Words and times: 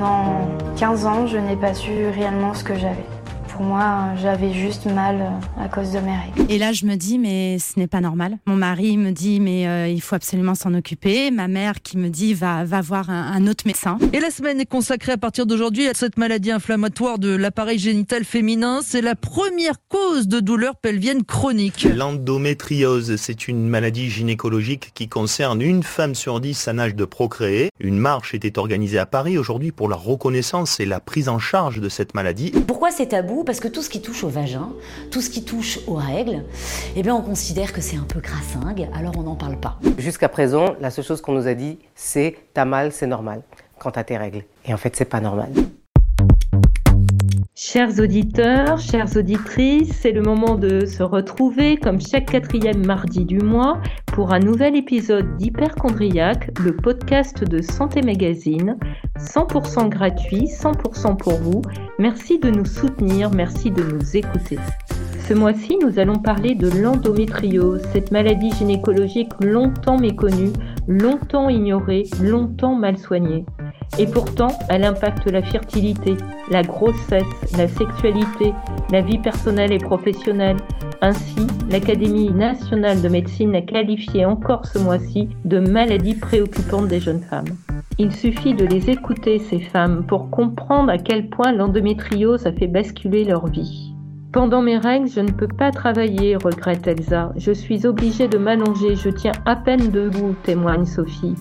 pendant 0.00 0.48
15 0.76 1.06
ans, 1.06 1.26
je 1.26 1.36
n'ai 1.36 1.56
pas 1.56 1.74
su 1.74 2.08
réellement 2.08 2.54
ce 2.54 2.64
que 2.64 2.74
j'avais 2.74 3.19
pour 3.60 3.68
moi, 3.68 4.14
j'avais 4.16 4.54
juste 4.54 4.86
mal 4.86 5.20
euh, 5.20 5.62
à 5.62 5.68
cause 5.68 5.92
de 5.92 5.98
mes 5.98 6.16
règles. 6.16 6.50
Et 6.50 6.56
là, 6.56 6.72
je 6.72 6.86
me 6.86 6.94
dis, 6.94 7.18
mais 7.18 7.58
ce 7.58 7.78
n'est 7.78 7.86
pas 7.86 8.00
normal. 8.00 8.38
Mon 8.46 8.56
mari 8.56 8.96
me 8.96 9.10
dit, 9.10 9.38
mais 9.38 9.68
euh, 9.68 9.86
il 9.86 10.00
faut 10.00 10.14
absolument 10.14 10.54
s'en 10.54 10.72
occuper. 10.72 11.30
Ma 11.30 11.46
mère 11.46 11.82
qui 11.82 11.98
me 11.98 12.08
dit, 12.08 12.32
va, 12.32 12.64
va 12.64 12.80
voir 12.80 13.10
un, 13.10 13.46
autre 13.46 13.66
médecin. 13.66 13.98
Et 14.14 14.20
la 14.20 14.30
semaine 14.30 14.60
est 14.60 14.66
consacrée 14.66 15.12
à 15.12 15.18
partir 15.18 15.44
d'aujourd'hui 15.44 15.88
à 15.88 15.92
cette 15.92 16.16
maladie 16.16 16.50
inflammatoire 16.50 17.18
de 17.18 17.36
l'appareil 17.36 17.78
génital 17.78 18.24
féminin. 18.24 18.80
C'est 18.82 19.02
la 19.02 19.14
première 19.14 19.76
cause 19.90 20.26
de 20.26 20.40
douleur 20.40 20.76
pelvienne 20.76 21.22
chronique. 21.22 21.86
L'endométriose, 21.94 23.16
c'est 23.16 23.46
une 23.46 23.68
maladie 23.68 24.08
gynécologique 24.08 24.92
qui 24.94 25.10
concerne 25.10 25.60
une 25.60 25.82
femme 25.82 26.14
sur 26.14 26.40
dix 26.40 26.66
à 26.66 26.72
l'âge 26.72 26.94
de 26.94 27.04
procréer. 27.04 27.68
Une 27.78 27.98
marche 27.98 28.32
était 28.32 28.58
organisée 28.58 28.98
à 28.98 29.04
Paris 29.04 29.36
aujourd'hui 29.36 29.70
pour 29.70 29.90
la 29.90 29.96
reconnaissance 29.96 30.80
et 30.80 30.86
la 30.86 30.98
prise 30.98 31.28
en 31.28 31.38
charge 31.38 31.78
de 31.80 31.90
cette 31.90 32.14
maladie. 32.14 32.52
Pourquoi 32.66 32.90
c'est 32.90 33.08
tabou? 33.08 33.44
Parce 33.50 33.58
que 33.58 33.66
tout 33.66 33.82
ce 33.82 33.90
qui 33.90 34.00
touche 34.00 34.22
au 34.22 34.28
vagin, 34.28 34.68
tout 35.10 35.20
ce 35.20 35.28
qui 35.28 35.44
touche 35.44 35.80
aux 35.88 35.96
règles, 35.96 36.44
eh 36.94 37.02
bien 37.02 37.16
on 37.16 37.20
considère 37.20 37.72
que 37.72 37.80
c'est 37.80 37.96
un 37.96 38.04
peu 38.04 38.20
crassingue, 38.20 38.88
alors 38.94 39.18
on 39.18 39.24
n'en 39.24 39.34
parle 39.34 39.58
pas. 39.58 39.76
Jusqu'à 39.98 40.28
présent, 40.28 40.76
la 40.80 40.92
seule 40.92 41.04
chose 41.04 41.20
qu'on 41.20 41.32
nous 41.32 41.48
a 41.48 41.54
dit, 41.54 41.80
c'est 41.96 42.36
t'as 42.54 42.64
mal, 42.64 42.92
c'est 42.92 43.08
normal 43.08 43.42
quand 43.80 43.90
t'as 43.90 44.04
tes 44.04 44.16
règles. 44.16 44.44
Et 44.66 44.72
en 44.72 44.76
fait, 44.76 44.94
c'est 44.94 45.04
pas 45.04 45.20
normal. 45.20 45.48
Chers 47.56 47.98
auditeurs, 47.98 48.78
chères 48.78 49.16
auditrices, 49.16 49.92
c'est 50.00 50.12
le 50.12 50.22
moment 50.22 50.54
de 50.54 50.86
se 50.86 51.02
retrouver 51.02 51.76
comme 51.76 52.00
chaque 52.00 52.30
quatrième 52.30 52.86
mardi 52.86 53.24
du 53.24 53.38
mois 53.38 53.82
pour 54.20 54.34
un 54.34 54.38
nouvel 54.38 54.76
épisode 54.76 55.38
d'Hyperchondriac, 55.38 56.50
le 56.62 56.76
podcast 56.76 57.42
de 57.42 57.62
Santé 57.62 58.02
Magazine, 58.02 58.76
100% 59.18 59.88
gratuit, 59.88 60.44
100% 60.44 61.16
pour 61.16 61.32
vous. 61.36 61.62
Merci 61.98 62.38
de 62.38 62.50
nous 62.50 62.66
soutenir, 62.66 63.30
merci 63.30 63.70
de 63.70 63.82
nous 63.82 64.18
écouter. 64.18 64.58
Ce 65.26 65.32
mois-ci, 65.32 65.78
nous 65.82 65.98
allons 65.98 66.18
parler 66.18 66.54
de 66.54 66.68
l'endométriose, 66.68 67.80
cette 67.94 68.10
maladie 68.10 68.50
gynécologique 68.50 69.32
longtemps 69.40 69.98
méconnue, 69.98 70.52
longtemps 70.86 71.48
ignorée, 71.48 72.04
longtemps 72.20 72.74
mal 72.74 72.98
soignée. 72.98 73.46
Et 73.98 74.06
pourtant, 74.06 74.52
elle 74.68 74.84
impacte 74.84 75.30
la 75.30 75.40
fertilité, 75.40 76.14
la 76.50 76.62
grossesse, 76.62 77.24
la 77.56 77.68
sexualité, 77.68 78.52
la 78.92 79.00
vie 79.00 79.18
personnelle 79.18 79.72
et 79.72 79.78
professionnelle. 79.78 80.58
Ainsi, 81.02 81.46
l'Académie 81.70 82.30
nationale 82.30 83.00
de 83.00 83.08
médecine 83.08 83.54
a 83.54 83.62
qualifié 83.62 84.26
encore 84.26 84.66
ce 84.66 84.78
mois-ci 84.78 85.30
de 85.46 85.58
maladie 85.58 86.14
préoccupante 86.14 86.88
des 86.88 87.00
jeunes 87.00 87.22
femmes. 87.22 87.56
Il 87.98 88.12
suffit 88.12 88.54
de 88.54 88.66
les 88.66 88.90
écouter, 88.90 89.38
ces 89.38 89.60
femmes, 89.60 90.04
pour 90.06 90.30
comprendre 90.30 90.90
à 90.90 90.98
quel 90.98 91.28
point 91.28 91.52
l'endométriose 91.52 92.46
a 92.46 92.52
fait 92.52 92.66
basculer 92.66 93.24
leur 93.24 93.46
vie. 93.46 93.94
Pendant 94.32 94.60
mes 94.60 94.76
règles, 94.76 95.08
je 95.08 95.20
ne 95.20 95.32
peux 95.32 95.48
pas 95.48 95.70
travailler, 95.70 96.36
regrette 96.36 96.86
Elsa. 96.86 97.32
Je 97.36 97.52
suis 97.52 97.86
obligée 97.86 98.28
de 98.28 98.38
m'allonger, 98.38 98.94
je 98.94 99.08
tiens 99.08 99.32
à 99.46 99.56
peine 99.56 99.90
debout, 99.90 100.34
témoigne 100.42 100.84
Sophie. 100.84 101.34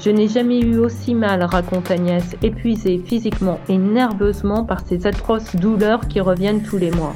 Je 0.00 0.10
n'ai 0.10 0.26
jamais 0.26 0.60
eu 0.60 0.78
aussi 0.78 1.14
mal, 1.14 1.44
raconte 1.44 1.90
Agnès, 1.90 2.34
épuisée 2.42 2.98
physiquement 2.98 3.60
et 3.68 3.76
nerveusement 3.76 4.64
par 4.64 4.80
ces 4.80 5.06
atroces 5.06 5.54
douleurs 5.54 6.08
qui 6.08 6.20
reviennent 6.20 6.62
tous 6.62 6.78
les 6.78 6.90
mois. 6.90 7.14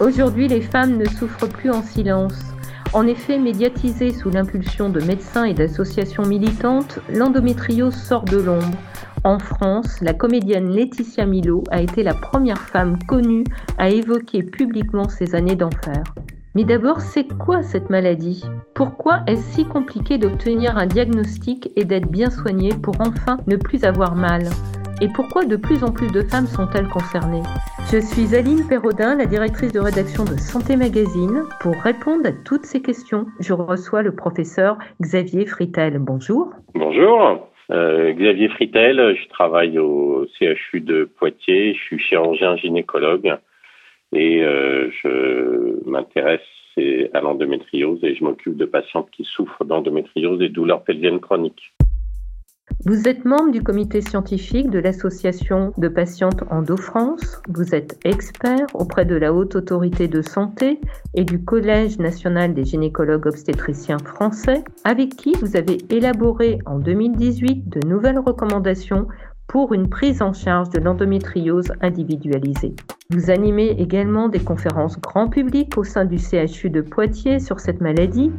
Aujourd'hui, 0.00 0.48
les 0.48 0.60
femmes 0.60 0.96
ne 0.96 1.04
souffrent 1.04 1.48
plus 1.48 1.70
en 1.70 1.82
silence. 1.82 2.38
En 2.92 3.06
effet, 3.06 3.38
médiatisée 3.38 4.12
sous 4.12 4.28
l'impulsion 4.28 4.88
de 4.88 5.00
médecins 5.00 5.44
et 5.44 5.54
d'associations 5.54 6.26
militantes, 6.26 6.98
l'endométriose 7.08 7.94
sort 7.94 8.24
de 8.24 8.38
l'ombre. 8.38 8.76
En 9.22 9.38
France, 9.38 10.00
la 10.00 10.12
comédienne 10.12 10.68
Laetitia 10.68 11.26
Milo 11.26 11.62
a 11.70 11.80
été 11.80 12.02
la 12.02 12.12
première 12.12 12.60
femme 12.60 12.98
connue 13.06 13.44
à 13.78 13.88
évoquer 13.88 14.42
publiquement 14.42 15.08
ses 15.08 15.34
années 15.34 15.56
d'enfer. 15.56 16.02
Mais 16.56 16.64
d'abord, 16.64 17.00
c'est 17.00 17.26
quoi 17.38 17.62
cette 17.62 17.88
maladie? 17.88 18.44
Pourquoi 18.74 19.20
est-ce 19.26 19.42
si 19.54 19.64
compliqué 19.64 20.18
d'obtenir 20.18 20.76
un 20.76 20.86
diagnostic 20.86 21.70
et 21.76 21.84
d'être 21.84 22.10
bien 22.10 22.30
soigné 22.30 22.70
pour 22.70 22.94
enfin 23.00 23.38
ne 23.46 23.56
plus 23.56 23.84
avoir 23.84 24.14
mal? 24.14 24.44
Et 25.00 25.08
pourquoi 25.08 25.44
de 25.44 25.56
plus 25.56 25.84
en 25.84 25.92
plus 25.92 26.10
de 26.10 26.22
femmes 26.22 26.46
sont-elles 26.46 26.88
concernées? 26.88 27.42
Je 27.92 27.98
suis 27.98 28.34
Aline 28.34 28.66
Perraudin, 28.68 29.16
la 29.16 29.26
directrice 29.26 29.72
de 29.72 29.80
rédaction 29.80 30.24
de 30.24 30.36
Santé 30.36 30.76
Magazine. 30.76 31.42
Pour 31.60 31.74
répondre 31.76 32.26
à 32.26 32.32
toutes 32.32 32.64
ces 32.64 32.82
questions, 32.82 33.26
je 33.40 33.52
reçois 33.52 34.02
le 34.02 34.14
professeur 34.14 34.78
Xavier 35.00 35.46
Fritel. 35.46 35.98
Bonjour. 35.98 36.50
Bonjour. 36.74 37.48
Euh, 37.70 38.12
Xavier 38.12 38.48
Fritel, 38.48 39.16
je 39.16 39.28
travaille 39.28 39.78
au 39.78 40.26
CHU 40.38 40.80
de 40.80 41.04
Poitiers, 41.04 41.74
je 41.74 41.80
suis 41.80 41.98
chirurgien 41.98 42.56
gynécologue 42.56 43.36
et 44.12 44.42
euh, 44.42 44.90
je 45.02 45.88
m'intéresse 45.88 46.40
à 47.12 47.20
l'endométriose 47.20 48.02
et 48.02 48.14
je 48.14 48.24
m'occupe 48.24 48.56
de 48.56 48.64
patientes 48.64 49.08
qui 49.12 49.24
souffrent 49.24 49.64
d'endométriose 49.64 50.42
et 50.42 50.48
douleurs 50.48 50.82
pelviennes 50.82 51.20
chroniques. 51.20 51.72
Vous 52.86 53.08
êtes 53.08 53.24
membre 53.24 53.50
du 53.50 53.62
comité 53.62 54.02
scientifique 54.02 54.68
de 54.68 54.78
l'Association 54.78 55.72
de 55.78 55.88
patientes 55.88 56.44
Endo-France. 56.50 57.40
Vous 57.48 57.74
êtes 57.74 57.98
expert 58.04 58.66
auprès 58.74 59.06
de 59.06 59.14
la 59.14 59.32
Haute 59.32 59.56
Autorité 59.56 60.06
de 60.06 60.20
Santé 60.20 60.82
et 61.14 61.24
du 61.24 61.42
Collège 61.42 61.98
national 61.98 62.52
des 62.52 62.66
gynécologues 62.66 63.24
obstétriciens 63.24 63.96
français, 64.00 64.62
avec 64.84 65.16
qui 65.16 65.32
vous 65.40 65.56
avez 65.56 65.78
élaboré 65.88 66.58
en 66.66 66.78
2018 66.78 67.70
de 67.70 67.88
nouvelles 67.88 68.18
recommandations 68.18 69.08
pour 69.46 69.72
une 69.72 69.88
prise 69.88 70.20
en 70.20 70.34
charge 70.34 70.68
de 70.68 70.78
l'endométriose 70.78 71.72
individualisée. 71.80 72.74
Vous 73.08 73.30
animez 73.30 73.76
également 73.78 74.28
des 74.28 74.40
conférences 74.40 75.00
grand 75.00 75.28
public 75.28 75.78
au 75.78 75.84
sein 75.84 76.04
du 76.04 76.18
CHU 76.18 76.68
de 76.68 76.82
Poitiers 76.82 77.40
sur 77.40 77.60
cette 77.60 77.80
maladie. 77.80 78.30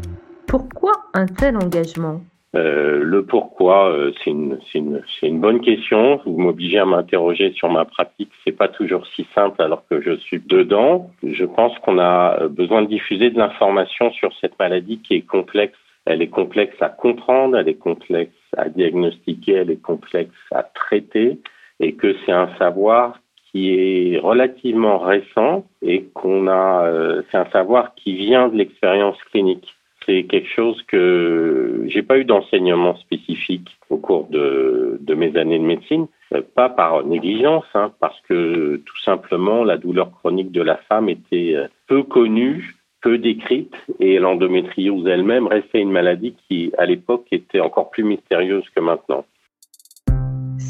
Pourquoi 0.46 0.92
un 1.16 1.26
tel 1.26 1.58
engagement? 1.58 2.22
Euh, 2.56 3.04
le 3.04 3.26
pourquoi, 3.26 3.90
euh, 3.90 4.12
c'est 4.24 4.32
une, 4.32 5.40
bonne 5.40 5.62
question. 5.62 6.22
Vous 6.26 6.38
m'obligez 6.38 6.80
à 6.80 6.86
m'interroger 6.86 7.52
sur 7.52 7.70
ma 7.70 7.86
pratique. 7.86 8.32
C'est 8.44 8.56
pas 8.56 8.70
toujours 8.70 9.06
si 9.08 9.28
simple 9.36 9.62
alors 9.62 9.84
que 9.90 10.02
je 10.02 10.16
suis 10.18 10.40
dedans. 10.40 11.10
Je 11.24 11.44
pense 11.44 11.78
qu'on 11.80 12.00
a 12.00 12.48
besoin 12.48 12.84
de 12.84 12.88
diffuser 12.88 13.30
de 13.30 13.38
l'information 13.38 14.12
sur 14.12 14.32
cette 14.40 14.58
maladie 14.58 15.00
qui 15.00 15.16
est 15.16 15.28
complexe. 15.28 15.78
Elle 16.06 16.22
est 16.22 16.30
complexe 16.30 16.76
à 16.82 16.90
comprendre, 16.90 17.58
elle 17.58 17.68
est 17.68 17.80
complexe 17.80 18.32
à 18.56 18.70
diagnostiquer, 18.70 19.54
elle 19.54 19.72
est 19.72 19.82
complexe 19.82 20.36
à 20.52 20.64
traiter 20.64 21.40
et 21.80 21.94
que 21.94 22.16
c'est 22.26 22.32
un 22.32 22.50
savoir 22.58 23.20
qui 23.52 23.74
est 23.74 24.20
relativement 24.20 25.00
récent 25.00 25.66
et 25.82 26.04
qu'on 26.14 26.48
a, 26.48 26.86
euh, 26.86 27.22
c'est 27.32 27.38
un 27.38 27.50
savoir 27.52 27.96
qui 27.96 28.16
vient 28.16 28.50
de 28.50 28.56
l'expérience 28.56 29.18
clinique. 29.32 29.75
C'est 30.06 30.24
quelque 30.24 30.50
chose 30.50 30.82
que 30.84 31.84
j'ai 31.88 32.04
pas 32.04 32.18
eu 32.18 32.26
d'enseignement 32.26 32.96
spécifique 32.98 33.70
au 33.90 33.98
cours 33.98 34.28
de, 34.30 35.00
mes 35.16 35.36
années 35.38 35.60
de 35.60 35.64
médecine, 35.64 36.08
euh, 36.34 36.42
pas 36.56 36.70
par 36.70 37.04
négligence, 37.06 37.66
hein, 37.74 37.92
parce 38.00 38.20
que 38.22 38.82
tout 38.86 39.00
simplement 39.04 39.64
la 39.64 39.78
douleur 39.78 40.12
chronique 40.12 40.52
de 40.52 40.62
la 40.62 40.78
femme 40.78 41.10
était 41.10 41.54
euh, 41.56 41.68
peu 41.88 42.04
connue 42.04 42.76
peu 43.06 43.20
décrite 43.20 43.76
et 44.00 44.18
l'endométriose 44.18 45.06
elle-même 45.06 45.46
restait 45.46 45.80
une 45.80 45.92
maladie 45.92 46.34
qui, 46.48 46.72
à 46.76 46.88
l'époque, 46.88 47.28
était 47.32 47.60
encore 47.60 47.92
plus 47.92 48.04
mystérieuse 48.04 48.68
que 48.76 48.80
maintenant. 48.80 49.26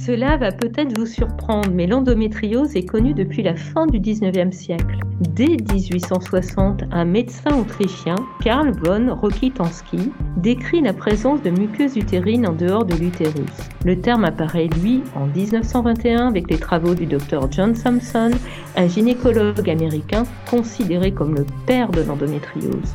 Cela 0.05 0.37
va 0.37 0.51
peut-être 0.51 0.95
vous 0.99 1.07
surprendre, 1.07 1.71
mais 1.73 1.87
l'endométriose 1.87 2.75
est 2.75 2.85
connue 2.85 3.15
depuis 3.15 3.41
la 3.41 3.55
fin 3.55 3.87
du 3.87 3.99
19e 3.99 4.51
siècle. 4.51 4.99
Dès 5.19 5.57
1860, 5.73 6.83
un 6.91 7.05
médecin 7.05 7.57
autrichien, 7.57 8.13
Karl 8.43 8.71
von 8.83 9.15
Rokitansky, 9.15 10.11
décrit 10.37 10.81
la 10.81 10.93
présence 10.93 11.41
de 11.41 11.49
muqueuses 11.49 11.97
utérines 11.97 12.45
en 12.45 12.53
dehors 12.53 12.85
de 12.85 12.93
l'utérus. 12.93 13.49
Le 13.83 13.99
terme 13.99 14.25
apparaît, 14.25 14.69
lui, 14.79 15.01
en 15.15 15.25
1921 15.25 16.27
avec 16.27 16.51
les 16.51 16.59
travaux 16.59 16.93
du 16.93 17.07
docteur 17.07 17.51
John 17.51 17.73
Sampson, 17.73 18.29
un 18.75 18.87
gynécologue 18.87 19.67
américain 19.67 20.25
considéré 20.47 21.13
comme 21.13 21.33
le 21.33 21.47
père 21.65 21.89
de 21.89 22.03
l'endométriose. 22.03 22.93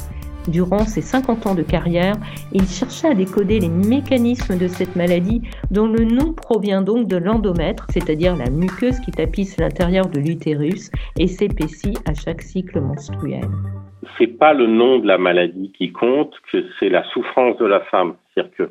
Durant 0.49 0.81
ses 0.81 1.03
50 1.03 1.47
ans 1.47 1.55
de 1.55 1.63
carrière, 1.63 2.17
il 2.53 2.67
chercha 2.67 3.11
à 3.11 3.15
décoder 3.15 3.61
les 3.61 3.69
mécanismes 3.69 4.59
de 4.59 4.69
cette 4.69 4.97
maladie 4.97 5.43
dont 5.71 5.87
le 5.87 6.05
nom 6.05 6.33
provient 6.33 6.83
donc 6.83 7.09
de 7.09 7.17
l'endomètre, 7.17 7.87
c'est-à-dire 7.91 8.37
la 8.37 8.49
muqueuse 8.49 8.99
qui 9.01 9.11
tapisse 9.11 9.59
l'intérieur 9.59 10.09
de 10.09 10.19
l'utérus 10.19 10.91
et 11.19 11.27
s'épaissit 11.27 11.99
à 12.07 12.15
chaque 12.15 12.41
cycle 12.41 12.81
menstruel. 12.81 13.45
C'est 14.19 14.39
pas 14.39 14.55
le 14.55 14.67
nom 14.67 14.99
de 14.99 15.07
la 15.07 15.19
maladie 15.19 15.73
qui 15.77 15.93
compte, 15.93 16.35
que 16.51 16.65
c'est 16.79 16.89
la 16.89 17.05
souffrance 17.11 17.59
de 17.59 17.67
la 17.67 17.81
femme. 17.81 18.15
C'est-à-dire 18.35 18.53
que 18.57 18.71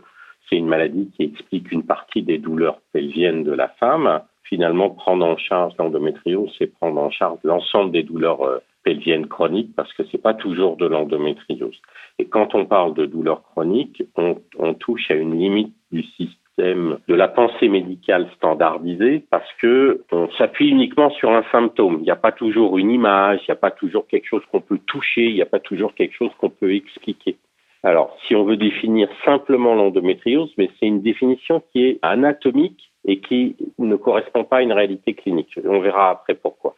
c'est 0.49 0.55
une 0.55 0.67
maladie 0.67 1.11
qui 1.15 1.23
explique 1.23 1.71
une 1.71 1.83
partie 1.83 2.23
des 2.23 2.39
douleurs 2.39 2.81
pelviennes 2.93 3.43
de 3.43 3.51
la 3.51 3.67
femme. 3.79 4.21
Finalement, 4.43 4.89
prendre 4.89 5.23
en 5.23 5.37
charge 5.37 5.73
l'endométriose, 5.77 6.51
c'est 6.57 6.65
prendre 6.65 6.99
en 6.99 7.11
charge 7.11 7.37
l'ensemble 7.43 7.91
des 7.91 8.01
douleurs 8.01 8.41
euh, 8.41 8.57
pelvienne 8.83 9.27
chronique 9.27 9.75
parce 9.75 9.91
que 9.93 10.03
c'est 10.11 10.21
pas 10.21 10.33
toujours 10.33 10.77
de 10.77 10.85
l'endométriose. 10.85 11.79
Et 12.17 12.25
quand 12.25 12.55
on 12.55 12.65
parle 12.65 12.93
de 12.93 13.05
douleur 13.05 13.43
chronique, 13.43 14.03
on, 14.15 14.37
touche 14.75 15.09
à 15.11 15.15
une 15.15 15.37
limite 15.37 15.73
du 15.91 16.03
système 16.03 16.97
de 17.07 17.15
la 17.15 17.27
pensée 17.27 17.69
médicale 17.69 18.27
standardisée 18.35 19.23
parce 19.29 19.49
que 19.61 20.03
on 20.11 20.29
s'appuie 20.31 20.69
uniquement 20.69 21.09
sur 21.11 21.31
un 21.31 21.43
symptôme. 21.51 21.97
Il 21.99 22.03
n'y 22.03 22.11
a 22.11 22.17
pas 22.17 22.31
toujours 22.31 22.77
une 22.77 22.91
image, 22.91 23.39
il 23.43 23.51
n'y 23.51 23.53
a 23.53 23.61
pas 23.61 23.71
toujours 23.71 24.07
quelque 24.07 24.27
chose 24.27 24.43
qu'on 24.51 24.61
peut 24.61 24.79
toucher, 24.85 25.25
il 25.25 25.35
n'y 25.35 25.41
a 25.41 25.45
pas 25.45 25.59
toujours 25.59 25.93
quelque 25.95 26.15
chose 26.15 26.31
qu'on 26.37 26.49
peut 26.49 26.73
expliquer. 26.73 27.37
Alors, 27.81 28.17
si 28.27 28.35
on 28.35 28.43
veut 28.43 28.57
définir 28.57 29.07
simplement 29.23 29.73
l'endométriose, 29.73 30.53
mais 30.57 30.69
c'est 30.79 30.87
une 30.87 31.01
définition 31.01 31.63
qui 31.71 31.85
est 31.85 31.99
anatomique 32.01 32.91
et 33.05 33.21
qui 33.21 33.55
ne 33.77 33.95
correspond 33.95 34.43
pas 34.43 34.57
à 34.57 34.61
une 34.61 34.73
réalité 34.73 35.13
clinique. 35.13 35.57
On 35.63 35.79
verra 35.79 36.09
après 36.09 36.35
pourquoi. 36.35 36.75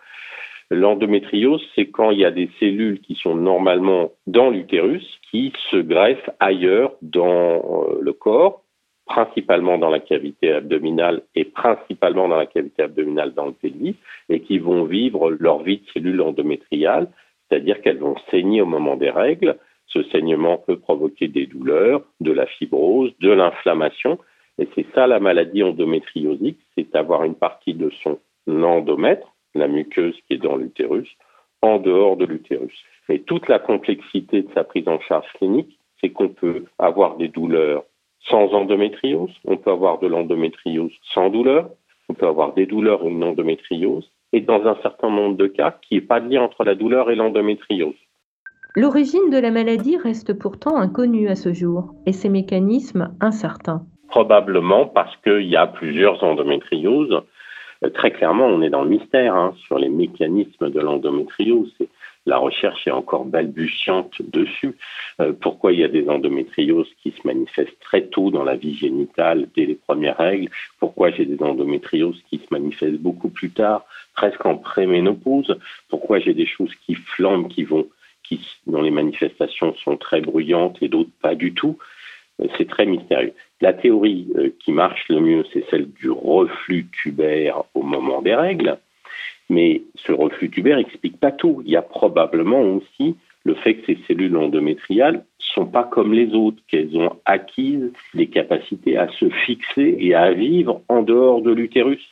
L'endométriose, 0.73 1.61
c'est 1.75 1.87
quand 1.87 2.11
il 2.11 2.19
y 2.19 2.25
a 2.25 2.31
des 2.31 2.49
cellules 2.57 3.01
qui 3.01 3.15
sont 3.15 3.35
normalement 3.35 4.13
dans 4.25 4.49
l'utérus 4.49 5.05
qui 5.29 5.51
se 5.69 5.75
greffent 5.75 6.29
ailleurs 6.39 6.93
dans 7.01 7.55
euh, 7.55 7.99
le 7.99 8.13
corps, 8.13 8.63
principalement 9.05 9.77
dans 9.77 9.89
la 9.89 9.99
cavité 9.99 10.53
abdominale 10.53 11.23
et 11.35 11.43
principalement 11.43 12.29
dans 12.29 12.37
la 12.37 12.45
cavité 12.45 12.83
abdominale 12.83 13.33
dans 13.33 13.47
le 13.47 13.51
pelvis, 13.51 13.97
et 14.29 14.39
qui 14.39 14.59
vont 14.59 14.85
vivre 14.85 15.29
leur 15.31 15.61
vie 15.61 15.79
de 15.79 15.87
cellules 15.93 16.21
endométriales, 16.21 17.09
c'est-à-dire 17.49 17.81
qu'elles 17.81 17.99
vont 17.99 18.15
saigner 18.29 18.61
au 18.61 18.65
moment 18.65 18.95
des 18.95 19.09
règles. 19.09 19.57
Ce 19.87 20.01
saignement 20.03 20.55
peut 20.55 20.79
provoquer 20.79 21.27
des 21.27 21.47
douleurs, 21.47 22.01
de 22.21 22.31
la 22.31 22.45
fibrose, 22.45 23.11
de 23.19 23.31
l'inflammation, 23.31 24.19
et 24.57 24.69
c'est 24.73 24.85
ça 24.95 25.05
la 25.05 25.19
maladie 25.19 25.63
endométriosique, 25.63 26.59
c'est 26.77 26.95
avoir 26.95 27.25
une 27.25 27.35
partie 27.35 27.73
de 27.73 27.89
son 28.03 28.19
endomètre 28.47 29.30
la 29.55 29.67
muqueuse 29.67 30.15
qui 30.27 30.35
est 30.35 30.43
dans 30.43 30.55
l'utérus, 30.55 31.09
en 31.61 31.77
dehors 31.77 32.17
de 32.17 32.25
l'utérus. 32.25 32.83
Et 33.09 33.21
toute 33.21 33.47
la 33.47 33.59
complexité 33.59 34.43
de 34.43 34.49
sa 34.53 34.63
prise 34.63 34.87
en 34.87 34.99
charge 34.99 35.27
clinique, 35.35 35.77
c'est 35.99 36.09
qu'on 36.09 36.29
peut 36.29 36.65
avoir 36.79 37.17
des 37.17 37.27
douleurs 37.27 37.83
sans 38.29 38.53
endométriose, 38.53 39.31
on 39.45 39.57
peut 39.57 39.71
avoir 39.71 39.99
de 39.99 40.07
l'endométriose 40.07 40.93
sans 41.13 41.29
douleur, 41.29 41.69
on 42.09 42.13
peut 42.13 42.27
avoir 42.27 42.53
des 42.53 42.65
douleurs 42.65 43.03
ou 43.03 43.09
une 43.09 43.23
endométriose, 43.23 44.11
et 44.33 44.41
dans 44.41 44.65
un 44.65 44.75
certain 44.81 45.09
nombre 45.09 45.37
de 45.37 45.47
cas, 45.47 45.77
qu'il 45.81 45.97
n'y 45.97 46.03
ait 46.03 46.07
pas 46.07 46.19
de 46.19 46.29
lien 46.29 46.41
entre 46.41 46.63
la 46.63 46.75
douleur 46.75 47.09
et 47.09 47.15
l'endométriose. 47.15 47.95
L'origine 48.75 49.29
de 49.29 49.37
la 49.37 49.51
maladie 49.51 49.97
reste 49.97 50.37
pourtant 50.37 50.77
inconnue 50.77 51.27
à 51.27 51.35
ce 51.35 51.53
jour, 51.53 51.93
et 52.05 52.13
ses 52.13 52.29
mécanismes 52.29 53.13
incertains. 53.19 53.85
Probablement 54.07 54.87
parce 54.87 55.15
qu'il 55.17 55.47
y 55.47 55.55
a 55.55 55.67
plusieurs 55.67 56.23
endométrioses 56.23 57.21
très 57.89 58.11
clairement, 58.11 58.45
on 58.45 58.61
est 58.61 58.69
dans 58.69 58.83
le 58.83 58.89
mystère 58.89 59.35
hein, 59.35 59.55
sur 59.65 59.79
les 59.79 59.89
mécanismes 59.89 60.69
de 60.69 60.79
l'endométriose. 60.79 61.73
La 62.27 62.37
recherche 62.37 62.87
est 62.87 62.91
encore 62.91 63.25
balbutiante 63.25 64.21
dessus. 64.21 64.77
Euh, 65.19 65.33
pourquoi 65.33 65.73
il 65.73 65.79
y 65.79 65.83
a 65.83 65.87
des 65.87 66.07
endométrioses 66.07 66.89
qui 67.01 67.11
se 67.11 67.25
manifestent 67.25 67.79
très 67.79 68.03
tôt 68.03 68.29
dans 68.29 68.43
la 68.43 68.55
vie 68.55 68.75
génitale, 68.75 69.47
dès 69.55 69.65
les 69.65 69.75
premières 69.75 70.17
règles? 70.17 70.49
Pourquoi 70.79 71.09
j'ai 71.09 71.25
des 71.25 71.41
endométrioses 71.41 72.21
qui 72.29 72.37
se 72.37 72.47
manifestent 72.51 73.01
beaucoup 73.01 73.29
plus 73.29 73.49
tard, 73.49 73.85
presque 74.15 74.45
en 74.45 74.57
préménopause? 74.57 75.57
Pourquoi 75.89 76.19
j'ai 76.19 76.35
des 76.35 76.45
choses 76.45 76.73
qui 76.85 76.93
flambent, 76.93 77.47
qui 77.47 77.63
vont, 77.63 77.87
qui, 78.23 78.39
dont 78.67 78.83
les 78.83 78.91
manifestations 78.91 79.73
sont 79.83 79.97
très 79.97 80.21
bruyantes 80.21 80.77
et 80.81 80.89
d'autres 80.89 81.09
pas 81.23 81.33
du 81.33 81.55
tout? 81.55 81.79
C'est 82.57 82.67
très 82.67 82.85
mystérieux. 82.85 83.33
La 83.61 83.73
théorie 83.73 84.27
euh, 84.35 84.49
qui 84.59 84.71
marche 84.71 85.07
le 85.09 85.19
mieux, 85.19 85.45
c'est 85.53 85.63
celle 85.69 85.91
du 85.91 86.09
reflux 86.09 86.87
tubaire 86.91 87.63
au 87.75 87.83
moment 87.83 88.21
des 88.21 88.33
règles. 88.33 88.77
Mais 89.49 89.83
ce 89.95 90.11
reflux 90.11 90.49
tubaire 90.49 90.77
n'explique 90.77 91.19
pas 91.19 91.31
tout. 91.31 91.61
Il 91.65 91.71
y 91.71 91.75
a 91.75 91.83
probablement 91.83 92.61
aussi 92.61 93.15
le 93.43 93.53
fait 93.55 93.75
que 93.75 93.85
ces 93.87 93.99
cellules 94.07 94.37
endométriales 94.37 95.25
sont 95.39 95.65
pas 95.65 95.83
comme 95.83 96.13
les 96.13 96.33
autres, 96.33 96.57
qu'elles 96.67 96.95
ont 96.97 97.17
acquises 97.25 97.91
des 98.13 98.27
capacités 98.27 98.97
à 98.97 99.09
se 99.09 99.29
fixer 99.29 99.95
et 99.99 100.15
à 100.15 100.31
vivre 100.31 100.81
en 100.89 101.01
dehors 101.01 101.41
de 101.41 101.51
l'utérus. 101.51 102.07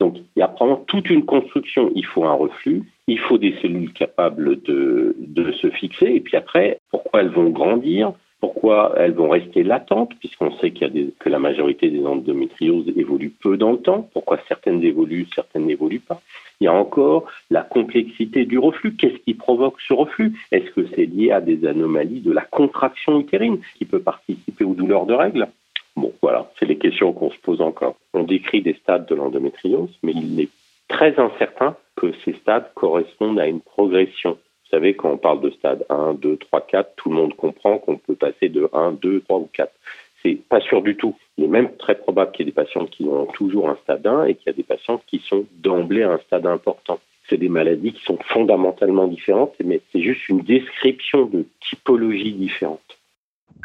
Donc 0.00 0.16
il 0.16 0.40
y 0.40 0.42
a 0.42 0.48
probablement 0.48 0.84
toute 0.86 1.10
une 1.10 1.24
construction. 1.24 1.92
Il 1.94 2.06
faut 2.06 2.24
un 2.24 2.32
reflux, 2.32 2.84
il 3.06 3.18
faut 3.18 3.38
des 3.38 3.54
cellules 3.60 3.92
capables 3.92 4.60
de 4.62 5.52
se 5.60 5.70
fixer, 5.70 6.06
et 6.06 6.20
puis 6.20 6.36
après, 6.36 6.78
pourquoi 6.90 7.20
elles 7.20 7.30
vont 7.30 7.50
grandir 7.50 8.12
pourquoi 8.40 8.94
elles 8.96 9.14
vont 9.14 9.30
rester 9.30 9.64
latentes, 9.64 10.12
puisqu'on 10.20 10.52
sait 10.58 10.70
qu'il 10.70 10.96
y 10.96 11.02
a 11.02 11.06
que 11.18 11.28
la 11.28 11.38
majorité 11.38 11.90
des 11.90 12.04
endométrioses 12.06 12.88
évoluent 12.96 13.34
peu 13.42 13.56
dans 13.56 13.72
le 13.72 13.78
temps 13.78 14.08
Pourquoi 14.12 14.38
certaines 14.46 14.82
évoluent, 14.84 15.26
certaines 15.34 15.66
n'évoluent 15.66 16.00
pas? 16.00 16.20
Il 16.60 16.64
y 16.64 16.68
a 16.68 16.72
encore 16.72 17.26
la 17.50 17.62
complexité 17.62 18.44
du 18.44 18.58
reflux. 18.58 18.94
Qu'est-ce 18.96 19.18
qui 19.24 19.34
provoque 19.34 19.80
ce 19.80 19.92
reflux? 19.92 20.38
Est-ce 20.52 20.70
que 20.70 20.86
c'est 20.94 21.06
lié 21.06 21.30
à 21.32 21.40
des 21.40 21.66
anomalies 21.66 22.20
de 22.20 22.32
la 22.32 22.42
contraction 22.42 23.18
utérine 23.20 23.58
qui 23.76 23.84
peut 23.84 24.02
participer 24.02 24.64
aux 24.64 24.74
douleurs 24.74 25.06
de 25.06 25.14
règles? 25.14 25.48
Bon, 25.96 26.12
voilà, 26.22 26.50
c'est 26.58 26.66
les 26.66 26.78
questions 26.78 27.12
qu'on 27.12 27.30
se 27.30 27.38
pose 27.38 27.60
encore. 27.60 27.96
On 28.14 28.22
décrit 28.22 28.62
des 28.62 28.74
stades 28.74 29.06
de 29.06 29.16
l'endométriose, 29.16 29.90
mais 30.04 30.12
il 30.12 30.40
est 30.40 30.48
très 30.88 31.18
incertain 31.18 31.76
que 31.96 32.12
ces 32.24 32.34
stades 32.34 32.70
correspondent 32.74 33.40
à 33.40 33.46
une 33.46 33.60
progression 33.60 34.38
vous 34.70 34.76
savez, 34.76 34.94
quand 34.94 35.10
on 35.10 35.16
parle 35.16 35.40
de 35.40 35.50
stade 35.50 35.86
1, 35.88 36.14
2, 36.14 36.36
3, 36.36 36.60
4, 36.60 36.92
tout 36.96 37.08
le 37.08 37.16
monde 37.16 37.34
comprend 37.34 37.78
qu'on 37.78 37.96
peut 37.96 38.14
passer 38.14 38.50
de 38.50 38.68
1, 38.74 38.92
2, 39.00 39.22
3 39.22 39.38
ou 39.38 39.48
4. 39.50 39.72
C'est 40.22 40.34
pas 40.34 40.60
sûr 40.60 40.82
du 40.82 40.94
tout. 40.94 41.16
Il 41.38 41.44
est 41.44 41.48
même 41.48 41.74
très 41.78 41.94
probable 41.94 42.32
qu'il 42.32 42.44
y 42.44 42.48
ait 42.48 42.52
des 42.52 42.54
patientes 42.54 42.90
qui 42.90 43.04
ont 43.04 43.24
toujours 43.26 43.70
un 43.70 43.76
stade 43.76 44.06
1 44.06 44.24
et 44.24 44.34
qu'il 44.34 44.48
y 44.48 44.50
a 44.50 44.52
des 44.52 44.64
patientes 44.64 45.02
qui 45.06 45.20
sont 45.20 45.46
d'emblée 45.62 46.02
à 46.02 46.12
un 46.12 46.18
stade 46.18 46.44
important. 46.44 47.00
C'est 47.30 47.38
des 47.38 47.48
maladies 47.48 47.94
qui 47.94 48.04
sont 48.04 48.18
fondamentalement 48.26 49.06
différentes, 49.06 49.54
mais 49.64 49.80
c'est 49.90 50.02
juste 50.02 50.28
une 50.28 50.40
description 50.40 51.24
de 51.24 51.46
typologies 51.60 52.34
différentes. 52.34 52.98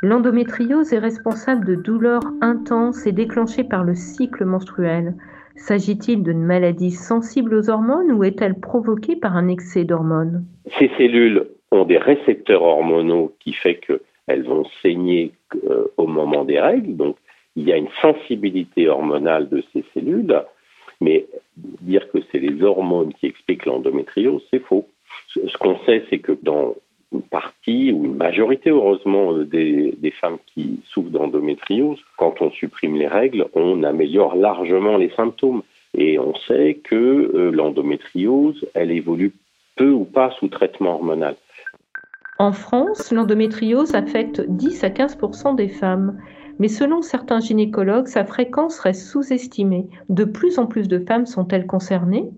L'endométriose 0.01 0.93
est 0.93 0.99
responsable 0.99 1.65
de 1.65 1.75
douleurs 1.75 2.23
intenses 2.39 3.05
et 3.05 3.11
déclenchées 3.11 3.65
par 3.65 3.83
le 3.83 3.95
cycle 3.95 4.45
menstruel. 4.45 5.15
S'agit-il 5.55 6.23
d'une 6.23 6.43
maladie 6.43 6.91
sensible 6.91 7.55
aux 7.55 7.69
hormones 7.69 8.11
ou 8.11 8.23
est-elle 8.23 8.59
provoquée 8.59 9.15
par 9.15 9.35
un 9.37 9.47
excès 9.47 9.83
d'hormones? 9.83 10.45
Ces 10.79 10.89
cellules 10.97 11.47
ont 11.71 11.85
des 11.85 11.97
récepteurs 11.97 12.63
hormonaux 12.63 13.33
qui 13.39 13.53
fait 13.53 13.75
qu'elles 13.75 14.43
vont 14.43 14.65
saigner 14.81 15.31
euh, 15.69 15.85
au 15.97 16.07
moment 16.07 16.43
des 16.43 16.59
règles. 16.59 16.95
Donc, 16.95 17.17
il 17.55 17.67
y 17.67 17.73
a 17.73 17.77
une 17.77 17.89
sensibilité 18.01 18.87
hormonale 18.87 19.47
de 19.49 19.63
ces 19.73 19.83
cellules, 19.93 20.33
mais 21.01 21.25
dire 21.57 22.09
que 22.11 22.19
c'est 22.31 22.39
les 22.39 22.63
hormones 22.63 23.13
qui 23.13 23.27
expliquent 23.27 23.65
l'endométriose, 23.65 24.41
c'est 24.51 24.63
faux. 24.63 24.87
Ce 25.29 25.57
qu'on 25.57 25.77
sait, 25.85 26.03
c'est 26.09 26.19
que 26.19 26.37
dans 26.41 26.75
une 27.13 27.21
partie 27.21 27.91
ou 27.91 28.05
une 28.05 28.15
majorité, 28.15 28.69
heureusement, 28.69 29.33
euh, 29.33 29.45
des, 29.45 29.93
des 29.97 30.11
femmes 30.11 30.37
qui 30.47 30.81
souffrent 30.85 31.11
d'endométriose, 31.11 31.99
quand 32.17 32.41
on 32.41 32.51
supprime 32.51 32.95
les 32.95 33.07
règles, 33.07 33.47
on 33.53 33.83
améliore 33.83 34.35
largement 34.35 34.97
les 34.97 35.11
symptômes. 35.11 35.63
Et 35.95 36.17
on 36.17 36.33
sait 36.35 36.79
que 36.83 36.95
euh, 36.95 37.51
l'endométriose, 37.51 38.65
elle 38.73 38.91
évolue 38.91 39.33
peu 39.75 39.91
ou 39.91 40.05
pas 40.05 40.31
sous 40.39 40.47
traitement 40.47 40.95
hormonal. 40.95 41.35
En 42.39 42.51
France, 42.51 43.11
l'endométriose 43.11 43.93
affecte 43.93 44.41
10 44.41 44.83
à 44.83 44.89
15% 44.89 45.55
des 45.55 45.69
femmes. 45.69 46.19
Mais 46.59 46.67
selon 46.67 47.01
certains 47.01 47.39
gynécologues, 47.39 48.07
sa 48.07 48.25
fréquence 48.25 48.79
reste 48.79 49.07
sous-estimée. 49.07 49.87
De 50.09 50.23
plus 50.23 50.59
en 50.59 50.67
plus 50.67 50.87
de 50.87 50.99
femmes 50.99 51.25
sont-elles 51.25 51.65
concernées? 51.65 52.29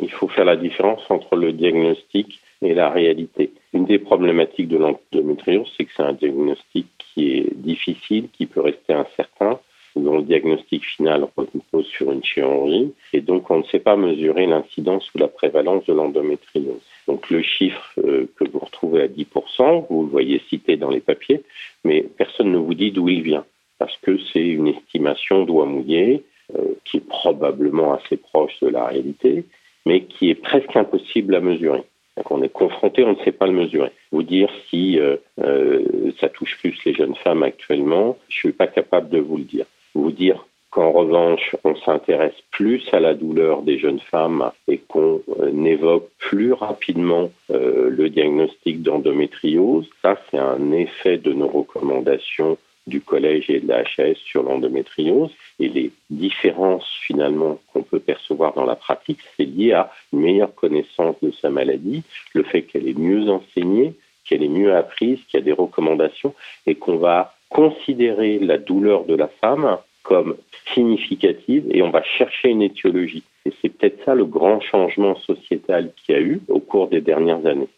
Il 0.00 0.10
faut 0.10 0.28
faire 0.28 0.44
la 0.44 0.56
différence 0.56 1.02
entre 1.10 1.36
le 1.36 1.52
diagnostic 1.52 2.40
et 2.62 2.74
la 2.74 2.90
réalité. 2.90 3.52
Une 3.72 3.84
des 3.84 3.98
problématiques 3.98 4.68
de 4.68 4.78
l'endométriose, 4.78 5.72
c'est 5.76 5.84
que 5.84 5.92
c'est 5.96 6.02
un 6.02 6.12
diagnostic 6.12 6.86
qui 6.98 7.36
est 7.36 7.54
difficile, 7.54 8.28
qui 8.32 8.46
peut 8.46 8.60
rester 8.60 8.92
incertain, 8.92 9.60
dont 9.96 10.18
le 10.18 10.22
diagnostic 10.22 10.84
final 10.84 11.28
repose 11.36 11.86
sur 11.86 12.12
une 12.12 12.22
chirurgie, 12.22 12.92
et 13.12 13.20
donc 13.20 13.50
on 13.50 13.58
ne 13.58 13.64
sait 13.64 13.80
pas 13.80 13.96
mesurer 13.96 14.46
l'incidence 14.46 15.12
ou 15.14 15.18
la 15.18 15.28
prévalence 15.28 15.84
de 15.86 15.92
l'endométriose. 15.92 16.80
Donc 17.06 17.30
le 17.30 17.42
chiffre 17.42 17.92
euh, 17.98 18.28
que 18.36 18.48
vous 18.48 18.60
retrouvez 18.60 19.02
à 19.02 19.08
10%, 19.08 19.86
vous 19.88 20.04
le 20.04 20.08
voyez 20.08 20.40
cité 20.48 20.76
dans 20.76 20.90
les 20.90 21.00
papiers, 21.00 21.42
mais 21.84 22.02
personne 22.02 22.52
ne 22.52 22.58
vous 22.58 22.74
dit 22.74 22.92
d'où 22.92 23.08
il 23.08 23.22
vient, 23.22 23.44
parce 23.78 23.96
que 23.98 24.18
c'est 24.32 24.46
une 24.46 24.68
estimation 24.68 25.44
doigt 25.44 25.66
mouillé, 25.66 26.22
euh, 26.56 26.74
qui 26.84 26.98
est 26.98 27.08
probablement 27.08 27.94
assez 27.94 28.16
proche 28.16 28.58
de 28.60 28.68
la 28.68 28.86
réalité, 28.86 29.44
mais 29.86 30.04
qui 30.04 30.30
est 30.30 30.34
presque 30.34 30.74
impossible 30.76 31.34
à 31.34 31.40
mesurer. 31.40 31.82
Donc 32.16 32.30
on 32.30 32.42
est 32.42 32.52
confronté, 32.52 33.04
on 33.04 33.12
ne 33.12 33.24
sait 33.24 33.32
pas 33.32 33.46
le 33.46 33.52
mesurer. 33.52 33.92
Vous 34.12 34.22
dire 34.22 34.50
si 34.68 34.98
euh, 34.98 35.16
euh, 35.40 36.12
ça 36.20 36.28
touche 36.28 36.58
plus 36.58 36.76
les 36.84 36.94
jeunes 36.94 37.14
femmes 37.16 37.42
actuellement, 37.42 38.18
je 38.28 38.38
suis 38.38 38.52
pas 38.52 38.66
capable 38.66 39.08
de 39.10 39.18
vous 39.18 39.36
le 39.36 39.44
dire. 39.44 39.66
Vous 39.94 40.10
dire 40.10 40.46
qu'en 40.70 40.92
revanche, 40.92 41.56
on 41.64 41.74
s'intéresse 41.74 42.36
plus 42.52 42.82
à 42.92 43.00
la 43.00 43.14
douleur 43.14 43.62
des 43.62 43.78
jeunes 43.78 44.00
femmes 44.00 44.52
et 44.68 44.78
qu'on 44.78 45.20
euh, 45.40 45.64
évoque 45.64 46.08
plus 46.18 46.52
rapidement 46.52 47.30
le 47.48 48.08
diagnostic 48.08 48.82
d'endométriose, 48.82 49.88
ça 50.02 50.16
c'est 50.30 50.38
un 50.38 50.70
effet 50.70 51.18
de 51.18 51.32
nos 51.32 51.48
recommandations 51.48 52.56
du 52.86 53.00
collège 53.00 53.50
et 53.50 53.60
de 53.60 53.68
la 53.68 53.82
HS 53.82 54.16
sur 54.24 54.42
l'endométriose 54.42 55.30
et 55.58 55.68
les 55.68 55.90
différences 56.08 56.88
finalement 57.02 57.58
qu'on 57.72 57.82
peut 57.82 58.00
percevoir 58.00 58.54
dans 58.54 58.64
la 58.64 58.76
pratique, 58.76 59.20
c'est 59.36 59.44
lié 59.44 59.72
à 59.72 59.90
une 60.12 60.20
meilleure 60.20 60.54
connaissance 60.54 61.16
de 61.22 61.30
sa 61.30 61.50
maladie, 61.50 62.02
le 62.34 62.42
fait 62.42 62.62
qu'elle 62.62 62.88
est 62.88 62.98
mieux 62.98 63.28
enseignée, 63.30 63.94
qu'elle 64.24 64.42
est 64.42 64.48
mieux 64.48 64.74
apprise, 64.74 65.18
qu'il 65.28 65.40
y 65.40 65.42
a 65.42 65.44
des 65.44 65.52
recommandations 65.52 66.34
et 66.66 66.74
qu'on 66.74 66.96
va 66.96 67.34
considérer 67.48 68.38
la 68.38 68.58
douleur 68.58 69.04
de 69.04 69.14
la 69.14 69.28
femme 69.28 69.78
comme 70.02 70.36
significative 70.72 71.66
et 71.70 71.82
on 71.82 71.90
va 71.90 72.02
chercher 72.02 72.48
une 72.48 72.62
étiologie. 72.62 73.24
Et 73.44 73.52
c'est 73.60 73.68
peut-être 73.68 74.04
ça 74.04 74.14
le 74.14 74.24
grand 74.24 74.60
changement 74.60 75.16
sociétal 75.16 75.92
qu'il 75.96 76.14
y 76.14 76.18
a 76.18 76.20
eu 76.20 76.40
au 76.48 76.60
cours 76.60 76.88
des 76.88 77.00
dernières 77.00 77.44
années. 77.46 77.68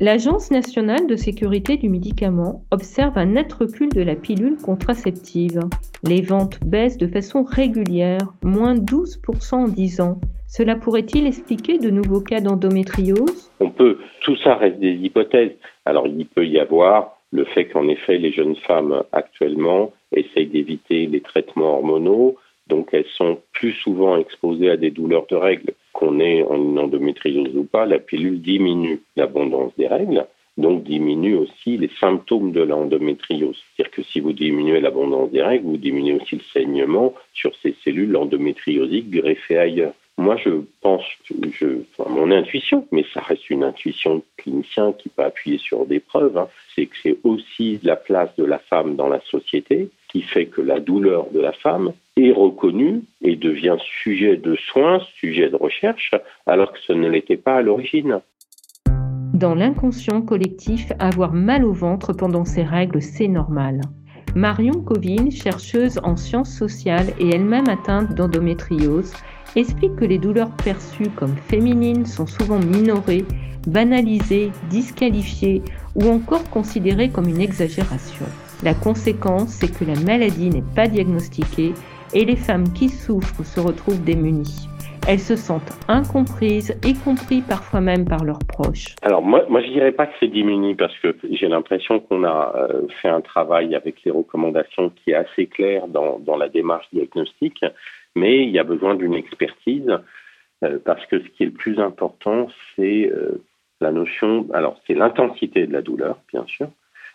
L'Agence 0.00 0.50
nationale 0.50 1.06
de 1.06 1.16
sécurité 1.16 1.76
du 1.76 1.88
médicament 1.88 2.64
observe 2.70 3.16
un 3.18 3.26
net 3.26 3.52
recul 3.52 3.88
de 3.90 4.02
la 4.02 4.16
pilule 4.16 4.56
contraceptive. 4.56 5.60
Les 6.04 6.22
ventes 6.22 6.58
baissent 6.64 6.98
de 6.98 7.06
façon 7.06 7.42
régulière, 7.44 8.32
moins 8.42 8.74
12% 8.74 9.54
en 9.54 9.68
10 9.68 10.00
ans. 10.00 10.20
Cela 10.48 10.76
pourrait-il 10.76 11.26
expliquer 11.26 11.78
de 11.78 11.90
nouveaux 11.90 12.20
cas 12.20 12.40
d'endométriose? 12.40 13.50
On 13.60 13.70
peut, 13.70 13.98
tout 14.20 14.36
ça 14.36 14.54
reste 14.54 14.78
des 14.80 14.92
hypothèses. 14.92 15.52
Alors 15.84 16.06
il 16.06 16.26
peut 16.26 16.46
y 16.46 16.58
avoir 16.58 17.18
le 17.30 17.44
fait 17.44 17.66
qu'en 17.66 17.88
effet 17.88 18.18
les 18.18 18.32
jeunes 18.32 18.56
femmes 18.56 19.02
actuellement 19.12 19.92
essayent 20.12 20.48
d'éviter 20.48 21.06
les 21.06 21.20
traitements 21.20 21.74
hormonaux, 21.76 22.36
donc 22.66 22.90
elles 22.92 23.08
sont 23.16 23.38
plus 23.52 23.72
souvent 23.72 24.16
exposées 24.16 24.70
à 24.70 24.76
des 24.76 24.90
douleurs 24.90 25.26
de 25.28 25.36
règles. 25.36 25.74
Qu'on 25.92 26.20
ait 26.20 26.42
en 26.42 26.76
endométriose 26.76 27.56
ou 27.56 27.64
pas, 27.64 27.86
la 27.86 27.98
pilule 27.98 28.40
diminue 28.40 29.02
l'abondance 29.16 29.72
des 29.76 29.86
règles, 29.86 30.26
donc 30.56 30.82
diminue 30.82 31.36
aussi 31.36 31.76
les 31.76 31.90
symptômes 32.00 32.52
de 32.52 32.62
l'endométriose. 32.62 33.56
C'est-à-dire 33.76 33.90
que 33.90 34.02
si 34.02 34.20
vous 34.20 34.32
diminuez 34.32 34.80
l'abondance 34.80 35.30
des 35.30 35.42
règles, 35.42 35.66
vous 35.66 35.76
diminuez 35.76 36.14
aussi 36.14 36.36
le 36.36 36.42
saignement 36.52 37.14
sur 37.34 37.54
ces 37.62 37.74
cellules 37.84 38.16
endométriosiques 38.16 39.10
greffées 39.10 39.58
ailleurs. 39.58 39.94
Moi, 40.18 40.36
je 40.36 40.50
pense, 40.82 41.04
je, 41.30 41.82
mon 42.06 42.30
intuition, 42.30 42.86
mais 42.92 43.04
ça 43.14 43.20
reste 43.20 43.48
une 43.48 43.64
intuition 43.64 44.22
clinicien 44.36 44.92
qui 44.92 45.08
peut 45.08 45.24
appuyer 45.24 45.56
sur 45.56 45.86
des 45.86 46.00
preuves, 46.00 46.36
hein, 46.36 46.48
c'est 46.74 46.86
que 46.86 46.96
c'est 47.02 47.16
aussi 47.24 47.80
la 47.82 47.96
place 47.96 48.34
de 48.36 48.44
la 48.44 48.58
femme 48.58 48.94
dans 48.94 49.08
la 49.08 49.20
société 49.22 49.88
qui 50.08 50.20
fait 50.20 50.46
que 50.46 50.60
la 50.60 50.80
douleur 50.80 51.30
de 51.30 51.40
la 51.40 51.52
femme 51.52 51.92
est 52.16 52.32
reconnue 52.32 53.02
et 53.22 53.36
devient 53.36 53.76
sujet 54.02 54.36
de 54.36 54.54
soins, 54.56 55.00
sujet 55.16 55.48
de 55.48 55.56
recherche, 55.56 56.12
alors 56.46 56.72
que 56.72 56.78
ce 56.86 56.92
ne 56.92 57.08
l'était 57.08 57.36
pas 57.36 57.56
à 57.56 57.62
l'origine. 57.62 58.20
Dans 59.34 59.54
l'inconscient 59.54 60.20
collectif, 60.20 60.92
avoir 60.98 61.32
mal 61.32 61.64
au 61.64 61.72
ventre 61.72 62.12
pendant 62.12 62.44
ses 62.44 62.62
règles, 62.62 63.00
c'est 63.00 63.28
normal. 63.28 63.80
Marion 64.34 64.82
Covine, 64.82 65.30
chercheuse 65.30 65.98
en 66.02 66.16
sciences 66.16 66.54
sociales 66.54 67.12
et 67.18 67.30
elle-même 67.30 67.68
atteinte 67.68 68.14
d'endométriose, 68.14 69.12
explique 69.56 69.96
que 69.96 70.04
les 70.04 70.18
douleurs 70.18 70.54
perçues 70.64 71.10
comme 71.16 71.36
féminines 71.36 72.06
sont 72.06 72.26
souvent 72.26 72.58
minorées, 72.58 73.24
banalisées, 73.66 74.50
disqualifiées 74.70 75.62
ou 75.94 76.08
encore 76.08 76.48
considérées 76.50 77.10
comme 77.10 77.28
une 77.28 77.40
exagération. 77.40 78.26
La 78.62 78.74
conséquence, 78.74 79.48
c'est 79.48 79.72
que 79.72 79.84
la 79.84 79.98
maladie 80.00 80.48
n'est 80.48 80.64
pas 80.74 80.88
diagnostiquée 80.88 81.74
et 82.14 82.24
les 82.24 82.36
femmes 82.36 82.72
qui 82.72 82.88
souffrent 82.88 83.44
se 83.44 83.60
retrouvent 83.60 84.02
démunies. 84.02 84.68
Elles 85.08 85.18
se 85.18 85.34
sentent 85.34 85.72
incomprises, 85.88 86.78
y 86.84 86.94
compris 86.94 87.40
parfois 87.40 87.80
même 87.80 88.04
par 88.04 88.24
leurs 88.24 88.38
proches. 88.38 88.94
Alors 89.02 89.20
moi, 89.20 89.44
moi 89.48 89.60
je 89.60 89.68
dirais 89.68 89.90
pas 89.90 90.06
que 90.06 90.14
c'est 90.20 90.28
diminué 90.28 90.76
parce 90.76 90.96
que 90.98 91.16
j'ai 91.28 91.48
l'impression 91.48 91.98
qu'on 91.98 92.22
a 92.22 92.54
euh, 92.54 92.82
fait 93.00 93.08
un 93.08 93.20
travail 93.20 93.74
avec 93.74 94.04
les 94.04 94.12
recommandations 94.12 94.90
qui 94.90 95.10
est 95.10 95.14
assez 95.14 95.46
clair 95.46 95.88
dans, 95.88 96.20
dans 96.20 96.36
la 96.36 96.48
démarche 96.48 96.86
diagnostique, 96.92 97.64
mais 98.14 98.44
il 98.44 98.50
y 98.50 98.60
a 98.60 98.64
besoin 98.64 98.94
d'une 98.94 99.14
expertise 99.14 99.90
euh, 100.62 100.78
parce 100.84 101.04
que 101.06 101.18
ce 101.18 101.28
qui 101.30 101.42
est 101.42 101.46
le 101.46 101.52
plus 101.52 101.80
important, 101.80 102.46
c'est 102.76 103.10
euh, 103.10 103.42
la 103.80 103.90
notion, 103.90 104.46
alors 104.54 104.80
c'est 104.86 104.94
l'intensité 104.94 105.66
de 105.66 105.72
la 105.72 105.82
douleur, 105.82 106.18
bien 106.32 106.44
sûr, 106.46 106.68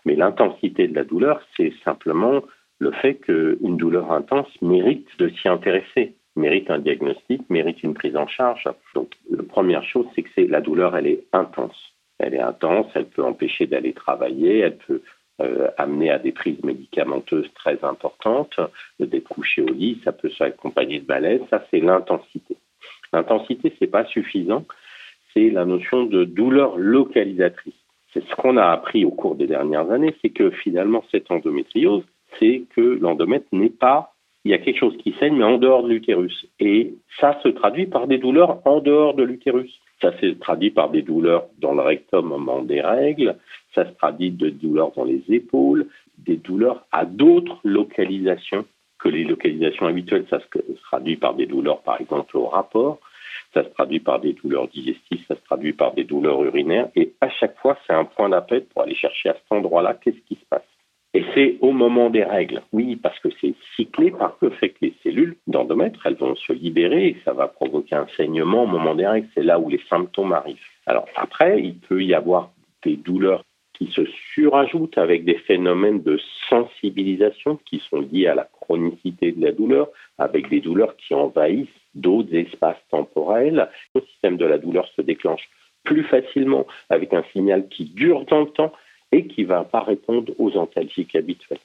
mais 0.05 0.15
l'intensité 0.15 0.89
de 0.89 0.95
la 0.95 1.05
douleur, 1.05 1.41
c'est 1.55 1.71
simplement 1.85 2.41
le 2.79 2.91
fait 2.91 3.15
qu'une 3.15 3.77
douleur 3.77 4.11
intense 4.11 4.49
mérite 4.61 5.07
de 5.17 5.29
s'y 5.29 5.47
intéresser, 5.47 6.15
mérite 6.35 6.69
un 6.69 6.79
diagnostic, 6.79 7.49
mérite 7.49 7.81
une 7.83 7.93
prise 7.93 8.15
en 8.15 8.27
charge. 8.27 8.63
Donc, 8.93 9.13
la 9.29 9.43
première 9.43 9.83
chose, 9.83 10.05
c'est 10.15 10.23
que 10.23 10.29
c'est 10.35 10.47
la 10.47 10.61
douleur, 10.61 10.95
elle 10.95 11.07
est 11.07 11.23
intense. 11.33 11.93
Elle 12.19 12.33
est 12.33 12.41
intense, 12.41 12.87
elle 12.95 13.07
peut 13.07 13.23
empêcher 13.23 13.67
d'aller 13.67 13.93
travailler, 13.93 14.59
elle 14.59 14.77
peut 14.77 15.01
euh, 15.41 15.69
amener 15.77 16.09
à 16.09 16.19
des 16.19 16.31
prises 16.31 16.63
médicamenteuses 16.63 17.51
très 17.53 17.83
importantes, 17.83 18.59
d'être 18.99 19.27
couché 19.27 19.61
au 19.61 19.67
lit, 19.67 20.01
ça 20.03 20.11
peut 20.11 20.31
s'accompagner 20.31 20.99
de 20.99 21.07
malaise, 21.07 21.41
ça 21.49 21.63
c'est 21.69 21.79
l'intensité. 21.79 22.57
L'intensité, 23.13 23.73
c'est 23.77 23.87
pas 23.87 24.05
suffisant, 24.05 24.65
c'est 25.33 25.49
la 25.49 25.65
notion 25.65 26.05
de 26.05 26.23
douleur 26.23 26.77
localisatrice 26.77 27.75
ce 28.21 28.35
qu'on 28.35 28.57
a 28.57 28.65
appris 28.65 29.05
au 29.05 29.11
cours 29.11 29.35
des 29.35 29.47
dernières 29.47 29.91
années, 29.91 30.15
c'est 30.21 30.29
que 30.29 30.49
finalement, 30.49 31.03
cette 31.11 31.29
endométriose, 31.31 32.03
c'est 32.39 32.63
que 32.75 32.81
l'endomètre 32.81 33.47
n'est 33.51 33.69
pas, 33.69 34.13
il 34.45 34.51
y 34.51 34.53
a 34.53 34.59
quelque 34.59 34.79
chose 34.79 34.97
qui 34.97 35.13
saigne, 35.19 35.35
mais 35.35 35.43
en 35.43 35.57
dehors 35.57 35.83
de 35.83 35.89
l'utérus. 35.89 36.45
Et 36.59 36.93
ça 37.19 37.39
se 37.43 37.49
traduit 37.49 37.87
par 37.87 38.07
des 38.07 38.17
douleurs 38.17 38.59
en 38.65 38.79
dehors 38.79 39.13
de 39.13 39.23
l'utérus. 39.23 39.79
Ça 40.01 40.17
se 40.19 40.27
traduit 40.27 40.71
par 40.71 40.89
des 40.89 41.01
douleurs 41.01 41.47
dans 41.57 41.73
le 41.73 41.81
rectum 41.81 42.31
au 42.31 42.37
moment 42.37 42.61
des 42.61 42.81
règles, 42.81 43.35
ça 43.73 43.85
se 43.85 43.91
traduit 43.95 44.31
de 44.31 44.49
douleurs 44.49 44.91
dans 44.95 45.05
les 45.05 45.23
épaules, 45.29 45.87
des 46.19 46.37
douleurs 46.37 46.85
à 46.91 47.05
d'autres 47.05 47.59
localisations 47.63 48.65
que 48.99 49.09
les 49.09 49.23
localisations 49.23 49.87
habituelles. 49.87 50.25
Ça 50.29 50.39
se 50.39 50.73
traduit 50.83 51.17
par 51.17 51.33
des 51.33 51.47
douleurs, 51.47 51.81
par 51.81 51.99
exemple, 51.99 52.37
au 52.37 52.45
rapport 52.45 52.99
ça 53.53 53.63
se 53.63 53.69
traduit 53.69 53.99
par 53.99 54.19
des 54.19 54.33
douleurs 54.33 54.67
digestives, 54.67 55.23
ça 55.27 55.35
se 55.35 55.41
traduit 55.41 55.73
par 55.73 55.93
des 55.93 56.03
douleurs 56.03 56.43
urinaires, 56.43 56.89
et 56.95 57.13
à 57.21 57.29
chaque 57.29 57.57
fois, 57.59 57.77
c'est 57.85 57.93
un 57.93 58.05
point 58.05 58.29
d'appel 58.29 58.65
pour 58.65 58.83
aller 58.83 58.95
chercher 58.95 59.29
à 59.29 59.33
cet 59.33 59.51
endroit-là 59.51 59.95
qu'est-ce 59.95 60.19
qui 60.27 60.35
se 60.35 60.45
passe. 60.49 60.61
Et 61.13 61.23
c'est 61.33 61.57
au 61.61 61.71
moment 61.71 62.09
des 62.09 62.23
règles, 62.23 62.61
oui, 62.73 62.95
parce 62.95 63.19
que 63.19 63.29
c'est 63.41 63.55
cyclé 63.75 64.11
par 64.11 64.37
le 64.41 64.49
fait 64.51 64.69
que 64.69 64.79
les 64.81 64.93
cellules 65.03 65.37
d'endomètre, 65.47 66.05
elles 66.05 66.15
vont 66.15 66.35
se 66.35 66.53
libérer 66.53 67.07
et 67.07 67.17
ça 67.23 67.33
va 67.33 67.47
provoquer 67.47 67.95
un 67.95 68.07
saignement 68.17 68.63
au 68.63 68.67
moment 68.67 68.93
des 68.93 69.07
règles, 69.07 69.27
c'est 69.33 69.43
là 69.43 69.59
où 69.59 69.69
les 69.69 69.81
symptômes 69.89 70.33
arrivent. 70.33 70.57
Alors 70.85 71.07
après, 71.15 71.61
il 71.61 71.77
peut 71.79 72.03
y 72.03 72.13
avoir 72.13 72.51
des 72.83 72.97
douleurs 72.97 73.43
qui 73.73 73.87
se 73.87 74.01
surajoutent 74.33 74.97
avec 74.97 75.23
des 75.23 75.37
phénomènes 75.37 76.01
de 76.01 76.19
sensibilisation 76.49 77.59
qui 77.65 77.79
sont 77.89 78.01
liés 78.01 78.27
à 78.27 78.35
la 78.35 78.45
chronicité 78.45 79.31
de 79.31 79.43
la 79.43 79.51
douleur, 79.51 79.89
avec 80.17 80.49
des 80.49 80.61
douleurs 80.61 80.95
qui 80.97 81.13
envahissent 81.13 81.67
d'autres 81.93 82.33
espaces 82.33 82.81
temporels. 82.89 83.69
Le 83.93 84.01
système 84.01 84.37
de 84.37 84.45
la 84.45 84.57
douleur 84.57 84.87
se 84.95 85.01
déclenche 85.01 85.47
plus 85.83 86.03
facilement 86.03 86.65
avec 86.89 87.13
un 87.13 87.23
signal 87.31 87.67
qui 87.69 87.85
dure 87.85 88.25
dans 88.25 88.41
le 88.41 88.49
temps 88.49 88.73
et 89.11 89.27
qui 89.27 89.43
ne 89.43 89.47
va 89.47 89.63
pas 89.63 89.81
répondre 89.81 90.33
aux 90.39 90.55
antalgiques 90.57 91.15
habituels. 91.15 91.59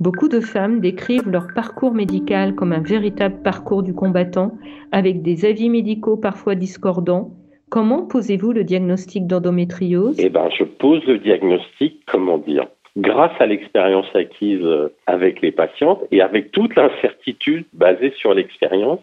Beaucoup 0.00 0.28
de 0.28 0.40
femmes 0.40 0.80
décrivent 0.80 1.28
leur 1.28 1.48
parcours 1.54 1.94
médical 1.94 2.54
comme 2.54 2.72
un 2.72 2.82
véritable 2.82 3.42
parcours 3.42 3.82
du 3.82 3.94
combattant, 3.94 4.52
avec 4.92 5.22
des 5.22 5.44
avis 5.44 5.70
médicaux 5.70 6.16
parfois 6.16 6.54
discordants. 6.54 7.30
Comment 7.70 8.06
posez-vous 8.06 8.52
le 8.52 8.64
diagnostic 8.64 9.26
d'endométriose? 9.26 10.16
Eh 10.20 10.28
ben, 10.28 10.48
je 10.56 10.64
pose 10.64 11.04
le 11.06 11.18
diagnostic, 11.18 12.02
comment 12.06 12.38
dire, 12.38 12.66
grâce 12.96 13.38
à 13.40 13.46
l'expérience 13.46 14.06
acquise 14.14 14.64
avec 15.06 15.40
les 15.40 15.52
patientes 15.52 16.02
et 16.10 16.20
avec 16.20 16.52
toute 16.52 16.76
l'incertitude 16.76 17.64
basée 17.72 18.12
sur 18.16 18.34
l'expérience 18.34 19.00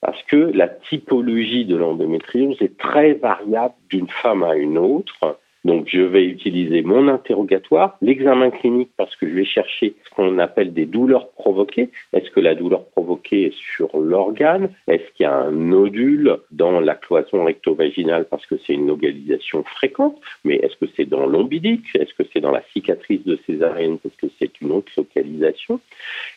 parce 0.00 0.22
que 0.24 0.36
la 0.36 0.68
typologie 0.68 1.64
de 1.64 1.76
l'endométriose 1.76 2.56
est 2.60 2.78
très 2.78 3.14
variable 3.14 3.74
d'une 3.90 4.08
femme 4.08 4.42
à 4.42 4.56
une 4.56 4.78
autre. 4.78 5.38
Donc 5.64 5.88
je 5.88 6.00
vais 6.00 6.24
utiliser 6.24 6.82
mon 6.82 7.08
interrogatoire, 7.08 7.96
l'examen 8.00 8.50
clinique 8.50 8.90
parce 8.96 9.14
que 9.16 9.28
je 9.28 9.34
vais 9.34 9.44
chercher 9.44 9.94
ce 10.04 10.14
qu'on 10.14 10.38
appelle 10.38 10.72
des 10.72 10.86
douleurs 10.86 11.30
provoquées. 11.30 11.90
Est-ce 12.12 12.30
que 12.30 12.40
la 12.40 12.54
douleur 12.54 12.84
provoquée 12.86 13.46
est 13.46 13.54
sur 13.74 13.98
l'organe? 13.98 14.70
Est-ce 14.86 15.04
qu'il 15.14 15.24
y 15.24 15.26
a 15.26 15.34
un 15.34 15.50
nodule 15.50 16.38
dans 16.52 16.80
la 16.80 16.94
cloison 16.94 17.44
recto-vaginale 17.44 18.26
parce 18.30 18.46
que 18.46 18.56
c'est 18.66 18.74
une 18.74 18.86
localisation 18.86 19.64
fréquente? 19.64 20.18
Mais 20.44 20.56
est-ce 20.56 20.76
que 20.76 20.90
c'est 20.96 21.08
dans 21.08 21.26
l'ombilique? 21.26 21.86
Est-ce 21.94 22.14
que 22.14 22.28
c'est 22.32 22.40
dans 22.40 22.52
la 22.52 22.62
cicatrice 22.72 23.24
de 23.24 23.38
césarienne 23.46 23.98
parce 23.98 24.14
que 24.16 24.26
c'est 24.38 24.60
une 24.60 24.72
autre 24.72 24.92
localisation? 24.96 25.80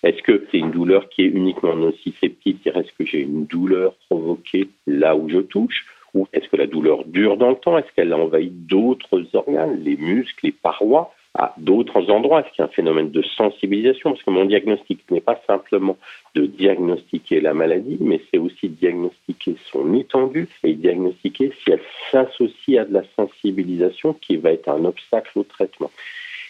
Est-ce 0.04 0.22
que 0.24 0.48
c'est 0.52 0.58
une 0.58 0.72
douleur 0.72 1.10
qui 1.10 1.22
est 1.22 1.28
uniquement 1.28 1.76
nociceptive 1.76 2.58
Est-ce 2.66 2.92
que 2.98 3.06
j'ai 3.06 3.22
une 3.22 3.46
douleur 3.46 3.94
provoquée 4.10 4.68
là 4.88 5.16
où 5.16 5.30
je 5.30 5.40
touche? 5.40 5.86
Ou 6.14 6.28
est-ce 6.34 6.48
que 6.50 6.58
la 6.58 6.68
douleur 6.68 7.06
dure 7.06 7.38
dans 7.38 7.50
le 7.50 7.56
temps? 7.56 7.78
Est-ce 7.78 7.92
qu'elle 7.96 8.14
envahit 8.14 8.68
d'autres 8.68 9.24
organes, 9.34 9.82
les 9.84 9.98
muscles, 9.98 10.48
les 10.48 10.52
parois 10.52 11.14
à 11.34 11.54
d'autres 11.58 12.10
endroits? 12.10 12.42
Est-ce 12.42 12.50
qu'il 12.50 12.60
y 12.60 12.62
a 12.62 12.66
un 12.66 12.74
phénomène 12.74 13.12
de 13.12 13.22
sensibilisation? 13.22 14.12
Parce 14.12 14.24
que 14.24 14.32
mon 14.32 14.46
diagnostic 14.46 15.10
n'est 15.10 15.22
pas 15.22 15.42
simplement 15.48 15.98
de 16.36 16.46
diagnostiquer 16.46 17.40
la 17.40 17.54
maladie, 17.54 17.98
mais 18.02 18.20
c'est 18.30 18.38
aussi 18.38 18.70
diagnostiquer 18.70 19.56
son 19.72 19.94
étendue 19.94 20.50
et 20.64 20.74
diagnostiquer 20.74 21.52
si 21.64 21.72
elle 21.72 21.82
s'associe 22.12 22.78
à 22.78 22.86
de 22.86 22.94
la 22.94 23.04
sensibilisation 23.16 24.14
qui 24.14 24.36
va 24.36 24.52
être 24.52 24.70
un 24.70 24.84
obstacle 24.86 25.40
au 25.40 25.44
traitement. 25.44 25.92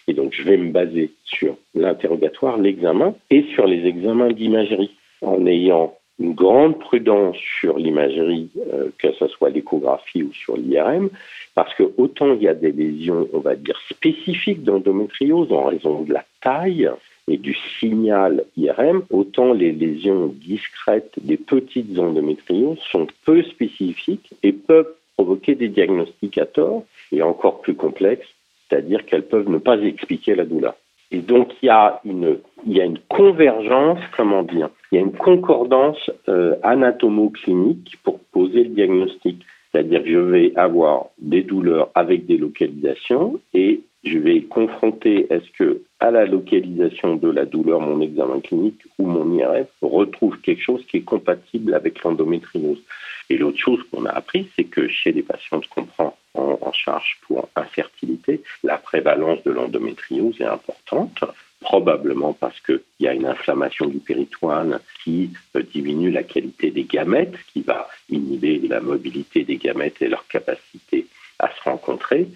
Et 0.08 0.14
donc, 0.14 0.32
je 0.32 0.42
vais 0.42 0.56
me 0.56 0.72
baser 0.72 1.12
sur 1.24 1.56
l'interrogatoire, 1.74 2.58
l'examen 2.58 3.14
et 3.30 3.44
sur 3.54 3.66
les 3.66 3.86
examens 3.86 4.32
d'imagerie. 4.32 4.90
En 5.20 5.46
ayant 5.46 5.96
une 6.18 6.34
grande 6.34 6.78
prudence 6.78 7.36
sur 7.60 7.78
l'imagerie, 7.78 8.50
euh, 8.72 8.90
que 8.98 9.12
ce 9.12 9.26
soit 9.28 9.50
l'échographie 9.50 10.22
ou 10.22 10.32
sur 10.32 10.56
l'IRM, 10.56 11.10
parce 11.54 11.74
que 11.74 11.84
autant 11.96 12.34
il 12.34 12.42
y 12.42 12.48
a 12.48 12.54
des 12.54 12.72
lésions, 12.72 13.28
on 13.32 13.40
va 13.40 13.56
dire, 13.56 13.78
spécifiques 13.90 14.62
d'endométriose 14.62 15.52
en 15.52 15.64
raison 15.64 16.02
de 16.02 16.12
la 16.12 16.24
taille, 16.40 16.90
et 17.28 17.36
du 17.36 17.56
signal 17.78 18.44
IRM, 18.56 19.04
autant 19.10 19.52
les 19.52 19.72
lésions 19.72 20.26
discrètes 20.26 21.14
des 21.22 21.36
petites 21.36 21.98
endométrioses 21.98 22.80
sont 22.90 23.06
peu 23.24 23.42
spécifiques 23.44 24.30
et 24.42 24.52
peuvent 24.52 24.92
provoquer 25.16 25.54
des 25.54 25.68
diagnostics 25.68 26.38
à 26.38 26.46
tort 26.46 26.84
et 27.12 27.22
encore 27.22 27.60
plus 27.60 27.74
complexes, 27.74 28.28
c'est-à-dire 28.68 29.04
qu'elles 29.06 29.26
peuvent 29.26 29.48
ne 29.48 29.58
pas 29.58 29.78
expliquer 29.78 30.34
la 30.34 30.44
douleur. 30.44 30.74
Et 31.12 31.18
donc 31.18 31.52
il 31.62 31.66
y 31.66 31.68
a 31.68 32.00
une, 32.04 32.98
convergence, 33.08 33.98
comment 34.16 34.42
dire, 34.42 34.70
il 34.90 34.96
y 34.96 34.98
a 34.98 35.02
une 35.02 35.12
concordance 35.12 36.10
euh, 36.28 36.56
anatomo-clinique 36.62 37.98
pour 38.02 38.18
poser 38.32 38.64
le 38.64 38.70
diagnostic. 38.70 39.44
C'est-à-dire 39.70 40.02
que 40.02 40.10
je 40.10 40.18
vais 40.18 40.52
avoir 40.56 41.06
des 41.18 41.42
douleurs 41.42 41.90
avec 41.94 42.26
des 42.26 42.38
localisations 42.38 43.40
et 43.52 43.82
je 44.04 44.18
vais 44.18 44.42
confronter 44.42 45.26
est-ce 45.30 45.50
que 45.58 45.82
à 46.00 46.10
la 46.10 46.24
localisation 46.26 47.16
de 47.16 47.30
la 47.30 47.44
douleur, 47.44 47.80
mon 47.80 48.00
examen 48.00 48.40
clinique 48.40 48.80
ou 48.98 49.06
mon 49.06 49.32
IRF 49.34 49.68
retrouve 49.80 50.40
quelque 50.40 50.62
chose 50.62 50.84
qui 50.86 50.98
est 50.98 51.04
compatible 51.04 51.74
avec 51.74 52.02
l'endométriose. 52.02 52.82
Et 53.30 53.36
l'autre 53.36 53.58
chose 53.58 53.80
qu'on 53.90 54.04
a 54.06 54.10
appris, 54.10 54.48
c'est 54.56 54.64
que 54.64 54.88
chez 54.88 55.12
les 55.12 55.22
patientes 55.22 55.68
qu'on 55.68 55.84
prend 55.84 56.16
en, 56.34 56.72
charge 56.72 57.18
pour 57.26 57.48
infertilité, 57.54 58.42
la 58.62 58.78
prévalence 58.78 59.42
de 59.44 59.50
l'endométriose 59.50 60.40
est 60.40 60.44
importante, 60.44 61.22
probablement 61.60 62.32
parce 62.32 62.58
qu'il 62.60 62.80
y 63.00 63.06
a 63.06 63.12
une 63.12 63.26
inflammation 63.26 63.86
du 63.86 63.98
péritoine 63.98 64.80
qui 65.04 65.30
euh, 65.54 65.62
diminue 65.62 66.10
la 66.10 66.22
qualité 66.22 66.70
des 66.70 66.84
gamètes, 66.84 67.36
qui 67.52 67.60
va 67.62 67.88
inhiber 68.08 68.58
la 68.66 68.80
mobilité 68.80 69.44
des 69.44 69.56
gamètes 69.56 70.00
et 70.00 70.08
leur 70.08 70.26
capacité 70.26 71.06
à 71.38 71.50
se 71.50 71.62
rencontrer. 71.62 72.28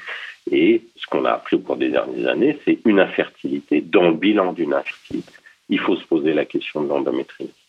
Et 0.51 0.83
ce 0.97 1.07
qu'on 1.07 1.25
a 1.25 1.33
appris 1.33 1.57
au 1.57 1.61
cours 1.61 1.77
des 1.77 1.89
dernières 1.89 2.31
années, 2.31 2.59
c'est 2.65 2.79
une 2.85 3.01
infertilité. 3.01 3.81
Dans 3.81 4.09
le 4.09 4.15
bilan 4.15 4.53
d'une 4.53 4.75
infertilité, 4.75 5.33
il 5.69 5.81
faut 5.81 5.97
se 5.97 6.05
poser 6.05 6.35
la 6.35 6.45
question 6.45 6.83
de 6.83 6.89
l'endométriose. 6.89 7.66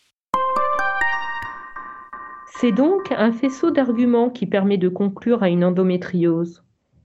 C'est 2.60 2.72
donc 2.72 3.12
un 3.12 3.30
faisceau 3.30 3.70
d'arguments 3.70 4.30
qui 4.30 4.44
permet 4.44 4.78
de 4.78 4.88
conclure 4.88 5.44
à 5.44 5.48
une 5.48 5.62
endométriose. 5.62 6.64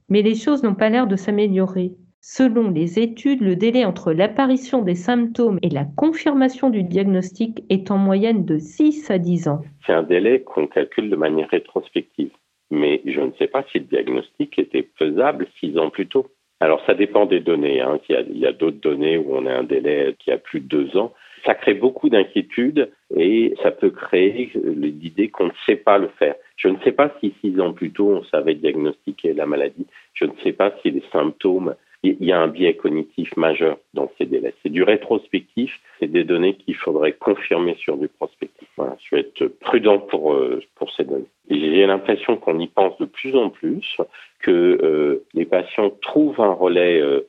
Mais 0.09 0.23
les 0.23 0.33
choses 0.33 0.63
n'ont 0.63 0.73
pas 0.73 0.89
l'air 0.89 1.05
de 1.05 1.15
s'améliorer. 1.15 1.91
Selon 2.21 2.71
les 2.71 2.97
études, 2.97 3.41
le 3.41 3.55
délai 3.55 3.85
entre 3.85 4.13
l'apparition 4.13 4.81
des 4.81 4.95
symptômes 4.95 5.59
et 5.61 5.69
la 5.69 5.85
confirmation 5.85 6.71
du 6.71 6.81
diagnostic 6.81 7.63
est 7.69 7.91
en 7.91 7.99
moyenne 7.99 8.45
de 8.45 8.57
6 8.57 9.11
à 9.11 9.19
10 9.19 9.47
ans. 9.47 9.61
C'est 9.85 9.93
un 9.93 10.01
délai 10.01 10.41
qu'on 10.41 10.65
calcule 10.65 11.11
de 11.11 11.15
manière 11.15 11.49
rétrospective. 11.49 12.31
Mais 12.71 13.03
je 13.05 13.21
ne 13.21 13.31
sais 13.37 13.45
pas 13.45 13.63
si 13.71 13.77
le 13.77 13.85
diagnostic 13.85 14.57
était 14.57 14.89
faisable 14.97 15.45
6 15.59 15.77
ans 15.77 15.91
plus 15.91 16.07
tôt. 16.07 16.25
Alors 16.61 16.83
ça 16.87 16.95
dépend 16.95 17.27
des 17.27 17.41
données. 17.41 17.79
Hein. 17.79 17.99
Il 18.09 18.39
y 18.39 18.45
a, 18.47 18.49
a 18.49 18.53
d'autres 18.53 18.81
données 18.81 19.19
où 19.19 19.35
on 19.35 19.45
a 19.45 19.53
un 19.53 19.63
délai 19.63 20.15
qui 20.17 20.31
a 20.31 20.39
plus 20.39 20.61
de 20.61 20.65
2 20.65 20.97
ans 20.97 21.13
ça 21.45 21.55
crée 21.55 21.73
beaucoup 21.73 22.09
d'inquiétudes 22.09 22.91
et 23.15 23.53
ça 23.61 23.71
peut 23.71 23.89
créer 23.89 24.51
l'idée 24.55 25.29
qu'on 25.29 25.47
ne 25.47 25.51
sait 25.65 25.75
pas 25.75 25.97
le 25.97 26.09
faire. 26.19 26.35
Je 26.55 26.67
ne 26.67 26.77
sais 26.83 26.91
pas 26.91 27.13
si 27.19 27.33
six 27.41 27.59
ans 27.59 27.73
plus 27.73 27.91
tôt 27.91 28.09
on 28.09 28.23
savait 28.25 28.55
diagnostiquer 28.55 29.33
la 29.33 29.45
maladie. 29.45 29.87
Je 30.13 30.25
ne 30.25 30.31
sais 30.43 30.53
pas 30.53 30.73
si 30.81 30.91
les 30.91 31.03
symptômes, 31.11 31.75
il 32.03 32.23
y 32.23 32.33
a 32.33 32.39
un 32.39 32.47
biais 32.47 32.75
cognitif 32.75 33.35
majeur 33.37 33.77
dans 33.93 34.11
ces 34.17 34.25
délais. 34.25 34.53
C'est 34.61 34.69
du 34.69 34.83
rétrospectif, 34.83 35.79
c'est 35.99 36.11
des 36.11 36.25
données 36.25 36.55
qu'il 36.55 36.75
faudrait 36.75 37.13
confirmer 37.13 37.75
sur 37.75 37.97
du 37.97 38.09
prospectif. 38.09 38.67
Voilà, 38.75 38.97
je 39.03 39.15
vais 39.15 39.21
être 39.21 39.47
prudent 39.47 39.99
pour, 39.99 40.33
euh, 40.33 40.61
pour 40.75 40.91
ces 40.91 41.05
données. 41.05 41.25
J'ai 41.49 41.85
l'impression 41.85 42.35
qu'on 42.35 42.59
y 42.59 42.67
pense 42.67 42.97
de 42.97 43.05
plus 43.05 43.35
en 43.35 43.49
plus, 43.49 43.97
que 44.41 44.51
euh, 44.51 45.23
les 45.33 45.45
patients 45.45 45.91
trouvent 46.01 46.41
un 46.41 46.51
relais 46.51 46.99
euh, 46.99 47.25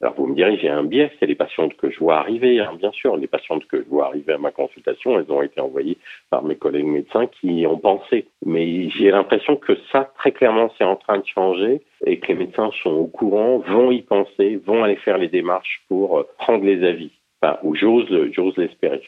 alors 0.00 0.14
vous 0.14 0.26
me 0.26 0.34
direz, 0.34 0.56
j'ai 0.58 0.68
un 0.68 0.84
biais, 0.84 1.10
c'est 1.18 1.26
les 1.26 1.34
patientes 1.34 1.76
que 1.76 1.90
je 1.90 1.98
vois 1.98 2.18
arriver. 2.18 2.60
Hein, 2.60 2.74
bien 2.78 2.92
sûr, 2.92 3.16
les 3.16 3.26
patientes 3.26 3.66
que 3.66 3.82
je 3.82 3.88
vois 3.88 4.06
arriver 4.06 4.32
à 4.32 4.38
ma 4.38 4.52
consultation, 4.52 5.18
elles 5.18 5.30
ont 5.32 5.42
été 5.42 5.60
envoyées 5.60 5.98
par 6.30 6.44
mes 6.44 6.56
collègues 6.56 6.86
médecins 6.86 7.26
qui 7.26 7.60
y 7.60 7.66
ont 7.66 7.78
pensé. 7.78 8.26
Mais 8.46 8.88
j'ai 8.90 9.10
l'impression 9.10 9.56
que 9.56 9.76
ça, 9.90 10.12
très 10.16 10.30
clairement, 10.30 10.72
c'est 10.78 10.84
en 10.84 10.96
train 10.96 11.18
de 11.18 11.26
changer 11.26 11.82
et 12.06 12.20
que 12.20 12.28
les 12.28 12.34
médecins 12.34 12.70
sont 12.82 12.92
au 12.92 13.06
courant, 13.06 13.58
vont 13.58 13.90
y 13.90 14.02
penser, 14.02 14.56
vont 14.64 14.84
aller 14.84 14.96
faire 14.96 15.18
les 15.18 15.28
démarches 15.28 15.82
pour 15.88 16.18
euh, 16.18 16.28
prendre 16.38 16.64
les 16.64 16.86
avis. 16.86 17.10
Enfin, 17.42 17.58
ou 17.64 17.74
j'ose, 17.74 18.08
j'ose 18.32 18.56
l'espérer. 18.56 19.02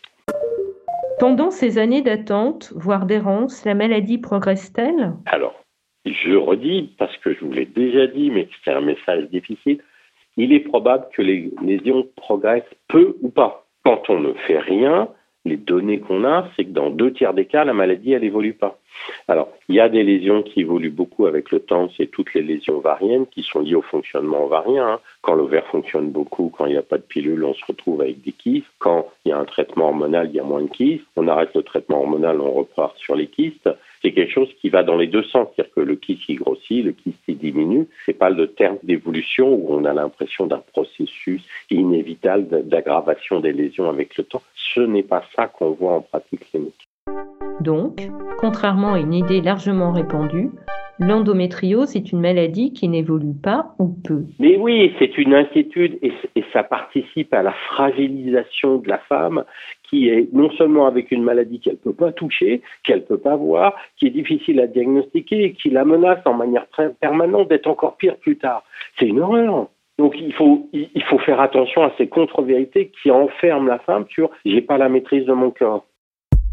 Pendant 1.21 1.51
ces 1.51 1.79
années 1.79 2.03
d'attente, 2.03 2.73
voire 2.75 3.07
d'errance, 3.07 3.65
la 3.65 3.75
maladie 3.75 4.19
progresse-t-elle? 4.19 5.13
Alors, 5.27 5.55
je 6.07 6.35
redis, 6.35 6.95
parce 6.99 7.17
que 7.19 7.35
je 7.35 7.45
vous 7.45 7.53
l'ai 7.53 7.67
déjà 7.67 8.07
dit, 8.07 8.31
mais 8.31 8.49
c'est 8.65 8.73
un 8.73 8.81
message 8.81 9.29
difficile, 9.29 9.81
il 10.43 10.53
est 10.53 10.61
probable 10.61 11.07
que 11.13 11.23
les 11.23 11.51
lésions 11.63 12.07
progressent 12.17 12.65
peu 12.89 13.17
ou 13.23 13.29
pas. 13.29 13.65
Quand 13.85 14.09
on 14.09 14.21
ne 14.21 14.33
fait 14.33 14.59
rien, 14.59 15.09
les 15.45 15.57
données 15.57 16.01
qu'on 16.01 16.25
a, 16.25 16.49
c'est 16.55 16.65
que 16.65 16.71
dans 16.71 16.91
deux 16.91 17.13
tiers 17.13 17.33
des 17.33 17.47
cas, 17.47 17.65
la 17.65 17.73
maladie, 17.73 18.13
elle 18.13 18.25
évolue 18.25 18.53
pas. 18.53 18.79
Alors, 19.29 19.49
il 19.69 19.75
y 19.77 19.81
a 19.81 19.89
des 19.89 20.03
lésions 20.03 20.43
qui 20.43 20.61
évoluent 20.61 20.91
beaucoup 20.91 21.27
avec 21.27 21.51
le 21.51 21.61
temps, 21.61 21.89
c'est 21.97 22.11
toutes 22.11 22.35
les 22.35 22.43
lésions 22.43 22.77
ovariennes 22.77 23.27
qui 23.27 23.43
sont 23.43 23.61
liées 23.61 23.75
au 23.75 23.83
fonctionnement 23.83 24.45
ovarien. 24.45 24.87
Hein. 24.87 25.01
Quand 25.23 25.35
l'ovaire 25.35 25.67
fonctionne 25.67 26.11
beaucoup, 26.11 26.53
quand 26.57 26.67
il 26.67 26.73
n'y 26.73 26.79
a 26.79 26.83
pas 26.83 26.99
de 26.99 27.03
pilule, 27.03 27.45
on 27.45 27.55
se 27.55 27.65
retrouve 27.67 28.03
avec 28.03 28.21
des 28.21 28.33
kystes. 28.33 28.67
Quand 28.79 29.09
il 29.25 29.31
y 29.31 29.33
a 29.33 29.39
un 29.39 29.45
traitement 29.45 29.87
hormonal, 29.87 30.29
il 30.29 30.37
y 30.37 30.41
a 30.41 30.45
moins 30.45 30.63
de 30.63 30.69
kystes. 30.69 31.07
On 31.17 31.29
arrête 31.29 31.55
le 31.55 31.63
traitement 31.63 32.01
hormonal, 32.01 32.41
on 32.41 32.51
repart 32.51 32.97
sur 32.99 33.15
les 33.15 33.29
kystes. 33.29 33.71
C'est 34.03 34.13
quelque 34.13 34.33
chose 34.33 34.49
qui 34.61 34.71
va 34.71 34.83
dans 34.83 34.97
les 34.97 35.09
deux 35.09 35.25
sens, 35.25 35.49
c'est-à-dire 35.55 35.75
que 35.75 35.81
le 35.81 35.97
kyste 35.97 36.29
il 36.29 36.37
grossit, 36.37 36.85
le 36.85 36.93
kyste 36.93 37.19
il 37.29 37.39
diminue. 37.39 37.87
C'est 38.07 38.19
pas 38.19 38.31
le 38.31 38.49
terme 38.49 38.79
d'évolution 38.83 39.49
où 39.53 39.75
on 39.75 39.85
a 39.85 39.93
l'impression 39.93 40.47
d'un 40.47 40.63
processus 40.73 41.43
inévitable 41.71 42.67
d'aggravation 42.67 43.41
des 43.41 43.53
lésions 43.53 43.89
avec 43.89 44.17
le 44.17 44.25
temps. 44.25 44.43
Ce 44.55 44.81
n'est 44.81 45.03
pas 45.03 45.23
ça 45.37 45.49
qu'on 45.49 45.73
voit 45.73 45.93
en 45.93 46.01
pratique 46.01 46.49
clinique. 46.51 46.89
Donc, 47.61 48.09
contrairement 48.39 48.95
à 48.95 49.01
une 49.01 49.13
idée 49.13 49.43
largement 49.43 49.93
répandue, 49.93 50.51
l'endométriose 51.01 51.97
est 51.97 52.13
une 52.13 52.21
maladie 52.21 52.73
qui 52.73 52.87
n'évolue 52.87 53.35
pas 53.43 53.75
ou 53.79 53.89
peu. 54.07 54.25
Mais 54.39 54.57
oui, 54.57 54.95
c'est 54.99 55.17
une 55.19 55.35
inquiétude 55.35 55.99
et, 56.03 56.13
ça 56.53 56.63
participe 56.65 57.33
à 57.33 57.43
la 57.43 57.53
fragilisation 57.53 58.79
de 58.79 58.89
la 58.89 58.99
femme 58.99 59.45
qui 59.89 60.09
est 60.09 60.29
non 60.33 60.51
seulement 60.53 60.87
avec 60.87 61.13
une 61.13 61.23
maladie 61.23 61.61
qu'elle 61.61 61.75
ne 61.75 61.79
peut 61.79 61.93
pas 61.93 62.11
toucher, 62.11 62.61
qu'elle 62.83 63.01
ne 63.01 63.05
peut 63.05 63.19
pas 63.19 63.37
voir, 63.37 63.77
qui 63.97 64.09
est 64.09 64.11
difficile 64.11 64.59
à 64.59 64.67
diagnostiquer 64.67 65.45
et 65.45 65.53
qui 65.53 65.71
la 65.71 65.85
menace 65.85 66.19
en 66.25 66.35
manière 66.35 66.67
permanente 67.01 67.49
d'être 67.49 67.69
encore 67.69 67.97
pire 67.97 68.17
plus 68.17 68.37
tard. 68.37 68.65
C'est 68.99 69.07
une 69.07 69.21
horreur. 69.21 69.69
Donc 69.99 70.15
il 70.19 70.33
faut, 70.33 70.69
il 70.73 71.03
faut 71.05 71.19
faire 71.19 71.41
attention 71.41 71.83
à 71.83 71.93
ces 71.99 72.09
contre-vérités 72.09 72.91
qui 73.01 73.11
enferment 73.11 73.69
la 73.69 73.79
femme 73.79 74.07
sur 74.11 74.31
j'ai 74.45 74.63
pas 74.63 74.79
la 74.79 74.89
maîtrise 74.89 75.27
de 75.27 75.33
mon 75.33 75.51
corps. 75.51 75.85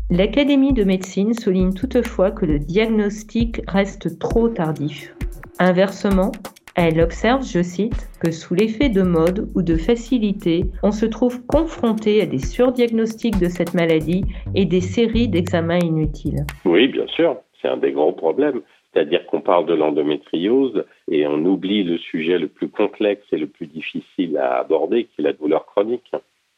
L'Académie 0.10 0.72
de 0.72 0.86
médecine 0.86 1.34
souligne 1.34 1.74
toutefois 1.74 2.32
que 2.32 2.46
le 2.46 2.60
diagnostic 2.60 3.60
reste 3.68 4.18
trop 4.20 4.48
tardif. 4.48 5.14
Inversement, 5.60 6.32
elle 6.76 7.02
observe, 7.02 7.44
je 7.44 7.62
cite, 7.62 8.08
que 8.22 8.32
sous 8.32 8.56
l'effet 8.56 8.88
de 8.88 9.02
mode 9.02 9.50
ou 9.54 9.62
de 9.62 9.76
facilité, 9.76 10.64
on 10.82 10.94
se 10.94 11.06
trouve 11.06 11.46
confronté 11.46 12.22
à 12.22 12.26
des 12.26 12.40
surdiagnostics 12.40 13.38
de 13.38 13.50
cette 13.50 13.74
maladie 13.74 14.24
et 14.56 14.64
des 14.64 14.80
séries 14.80 15.28
d'examens 15.28 15.80
inutiles. 15.80 16.46
Oui, 16.64 16.88
bien 16.88 17.08
sûr, 17.08 17.36
c'est 17.62 17.68
un 17.68 17.76
des 17.76 17.92
grands 17.92 18.14
problèmes. 18.14 18.62
C'est-à-dire 18.94 19.26
qu'on 19.26 19.42
parle 19.42 19.66
de 19.66 19.74
l'endométriose 19.74 20.86
et 21.12 21.28
on 21.28 21.44
oublie 21.44 21.84
le 21.84 21.98
sujet 21.98 22.40
le 22.40 22.48
plus 22.48 22.70
complexe 22.70 23.26
et 23.34 23.38
le 23.38 23.48
plus 23.48 23.68
difficile 23.68 24.38
à 24.38 24.60
aborder, 24.60 25.04
qui 25.04 25.20
est 25.20 25.24
la 25.24 25.34
douleur 25.34 25.66
chronique. 25.66 26.10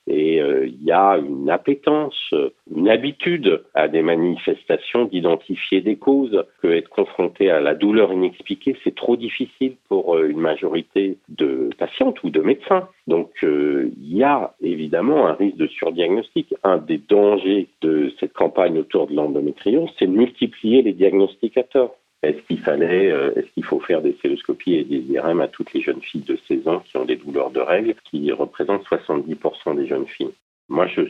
Et 0.09 0.41
euh, 0.41 0.65
il 0.65 0.83
y 0.83 0.91
a 0.91 1.17
une 1.17 1.51
appétence, 1.51 2.33
une 2.75 2.89
habitude 2.89 3.63
à 3.75 3.87
des 3.87 4.01
manifestations 4.01 5.05
d'identifier 5.05 5.81
des 5.81 5.97
causes, 5.97 6.43
que 6.63 6.67
être 6.67 6.89
confronté 6.89 7.51
à 7.51 7.61
la 7.61 7.75
douleur 7.75 8.11
inexpliquée, 8.11 8.75
c'est 8.83 8.95
trop 8.95 9.15
difficile 9.15 9.75
pour 9.87 10.15
euh, 10.15 10.27
une 10.27 10.39
majorité 10.39 11.17
de 11.29 11.69
patientes 11.77 12.23
ou 12.23 12.31
de 12.31 12.41
médecins. 12.41 12.87
Donc 13.05 13.31
euh, 13.43 13.91
il 14.01 14.17
y 14.17 14.23
a 14.23 14.55
évidemment 14.61 15.27
un 15.27 15.33
risque 15.33 15.57
de 15.57 15.67
surdiagnostic. 15.67 16.55
Un 16.63 16.77
des 16.77 16.97
dangers 16.97 17.67
de 17.81 18.11
cette 18.19 18.33
campagne 18.33 18.79
autour 18.79 19.07
de 19.07 19.13
l'endométriose, 19.13 19.89
c'est 19.99 20.07
de 20.07 20.11
multiplier 20.11 20.81
les 20.81 20.93
diagnosticateurs. 20.93 21.91
Est-ce 22.21 22.39
qu'il 22.47 22.59
fallait, 22.59 23.05
est-ce 23.05 23.47
qu'il 23.53 23.63
faut 23.63 23.79
faire 23.79 24.01
des 24.01 24.17
celloscopies 24.21 24.75
et 24.75 24.83
des 24.83 24.99
IRM 25.13 25.39
à 25.39 25.47
toutes 25.47 25.73
les 25.73 25.81
jeunes 25.81 26.01
filles 26.01 26.25
de 26.27 26.37
16 26.47 26.67
ans 26.67 26.79
qui 26.79 26.97
ont 26.97 27.05
des 27.05 27.15
douleurs 27.15 27.51
de 27.51 27.61
règles, 27.61 27.95
qui 28.03 28.29
représentent 28.31 28.85
70% 28.85 29.77
des 29.77 29.87
jeunes 29.87 30.07
filles? 30.07 30.33
Moi, 30.69 30.85
je, 30.85 31.01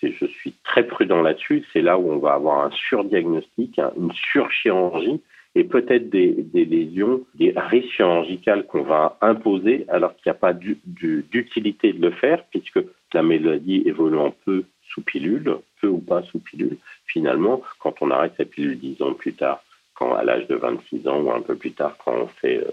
suis 0.00 0.54
très 0.62 0.86
prudent 0.86 1.22
là-dessus. 1.22 1.64
C'est 1.72 1.82
là 1.82 1.98
où 1.98 2.10
on 2.10 2.18
va 2.18 2.34
avoir 2.34 2.64
un 2.64 2.70
surdiagnostic, 2.70 3.78
une 3.96 4.12
surchirurgie 4.12 5.20
et 5.56 5.64
peut-être 5.64 6.08
des, 6.08 6.46
lésions, 6.54 7.24
des 7.34 7.52
risques 7.56 7.90
chirurgicales 7.90 8.64
qu'on 8.66 8.84
va 8.84 9.18
imposer 9.20 9.86
alors 9.88 10.14
qu'il 10.14 10.30
n'y 10.30 10.36
a 10.36 10.38
pas 10.38 10.52
d'utilité 10.52 11.92
de 11.92 12.00
le 12.00 12.12
faire 12.12 12.44
puisque 12.50 12.78
la 13.12 13.22
maladie 13.22 13.82
évoluant 13.86 14.34
peu 14.44 14.64
sous 14.88 15.02
pilule, 15.02 15.56
peu 15.80 15.88
ou 15.88 15.98
pas 15.98 16.22
sous 16.22 16.38
pilule, 16.38 16.76
finalement, 17.06 17.60
quand 17.80 17.94
on 18.00 18.10
arrête 18.10 18.34
sa 18.36 18.44
pilule 18.44 18.78
10 18.78 19.02
ans 19.02 19.14
plus 19.14 19.34
tard, 19.34 19.64
quand 19.98 20.14
à 20.14 20.22
l'âge 20.22 20.46
de 20.46 20.54
26 20.54 21.08
ans 21.08 21.20
ou 21.20 21.32
un 21.32 21.40
peu 21.40 21.56
plus 21.56 21.72
tard, 21.72 21.96
quand 22.04 22.14
on 22.14 22.28
fait 22.28 22.64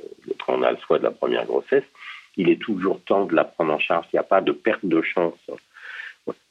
quand 0.45 0.61
on 0.61 0.77
soit 0.77 0.99
de 0.99 1.03
la 1.03 1.11
première 1.11 1.45
grossesse, 1.45 1.83
il 2.37 2.49
est 2.49 2.61
toujours 2.61 3.01
temps 3.01 3.25
de 3.25 3.35
la 3.35 3.43
prendre 3.43 3.73
en 3.73 3.79
charge. 3.79 4.05
Il 4.13 4.15
n'y 4.15 4.19
a 4.19 4.23
pas 4.23 4.41
de 4.41 4.51
perte 4.51 4.85
de 4.85 5.01
chance 5.01 5.33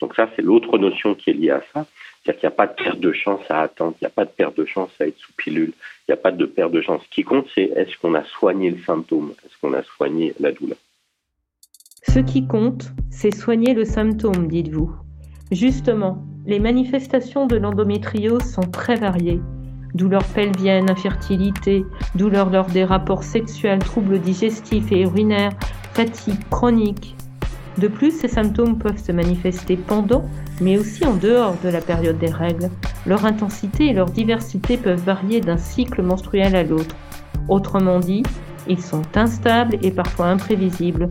Donc 0.01 0.15
ça, 0.17 0.29
c'est 0.35 0.43
l'autre 0.43 0.79
notion 0.79 1.15
qui 1.15 1.31
est 1.31 1.35
liée 1.35 1.51
à 1.51 1.63
ça. 1.73 1.87
C'est-à-dire 2.23 2.41
qu'il 2.41 2.49
n'y 2.49 2.55
a 2.55 2.57
pas 2.57 2.67
de 2.67 2.75
perte 2.75 3.01
de 3.01 3.13
chance 3.13 3.43
à 3.51 3.61
attendre, 3.61 3.95
il 4.01 4.05
n'y 4.05 4.07
a 4.07 4.11
pas 4.11 4.25
de 4.25 4.31
perte 4.31 4.57
de 4.57 4.65
chance 4.65 4.91
à 4.99 5.07
être 5.07 5.19
sous 5.19 5.33
pilule, 5.35 5.73
il 5.77 6.11
n'y 6.11 6.15
a 6.15 6.17
pas 6.17 6.33
de 6.33 6.47
perte 6.47 6.73
de 6.73 6.81
chance. 6.81 7.03
Ce 7.05 7.11
qui 7.11 7.23
compte, 7.23 7.47
c'est 7.55 7.65
est-ce 7.65 7.97
qu'on 7.99 8.15
a 8.15 8.25
soigné 8.25 8.71
le 8.71 8.83
symptôme, 8.83 9.35
est-ce 9.45 9.59
qu'on 9.61 9.75
a 9.75 9.83
soigné 9.83 10.35
la 10.41 10.53
douleur? 10.53 10.79
Ce 12.09 12.19
qui 12.19 12.47
compte, 12.47 12.93
c'est 13.11 13.35
soigner 13.35 13.75
le 13.75 13.85
symptôme, 13.85 14.49
dites-vous. 14.49 14.91
Justement, 15.53 16.25
les 16.47 16.61
manifestations 16.61 17.47
de 17.47 17.57
l'endométriose 17.57 18.43
sont 18.43 18.71
très 18.71 18.97
variées. 18.97 19.41
Douleurs 19.95 20.27
pelviennes, 20.35 20.91
infertilité, 20.91 21.85
douleurs 22.17 22.51
lors 22.51 22.67
des 22.67 22.85
rapports 22.85 23.23
sexuels, 23.23 23.79
troubles 23.79 24.19
digestifs 24.19 24.91
et 24.91 25.03
urinaires, 25.03 25.53
fatigue 25.93 26.43
chronique. 26.51 27.15
De 27.79 27.87
plus, 27.87 28.11
ces 28.11 28.29
symptômes 28.29 28.79
peuvent 28.79 28.99
se 28.99 29.13
manifester 29.13 29.77
pendant, 29.77 30.25
mais 30.61 30.79
aussi 30.79 31.05
en 31.05 31.15
dehors 31.15 31.57
de 31.63 31.69
la 31.69 31.81
période 31.81 32.19
des 32.19 32.31
règles. 32.31 32.71
Leur 33.07 33.25
intensité 33.25 33.87
et 33.87 33.93
leur 33.93 34.07
diversité 34.07 34.77
peuvent 34.77 35.05
varier 35.05 35.41
d'un 35.41 35.59
cycle 35.59 36.03
menstruel 36.03 36.57
à 36.57 36.65
l'autre. 36.65 36.97
Autrement 37.49 38.01
dit, 38.01 38.23
ils 38.69 38.81
sont 38.81 39.03
instables 39.15 39.77
et 39.83 39.91
parfois 39.91 40.27
imprévisibles. 40.27 41.11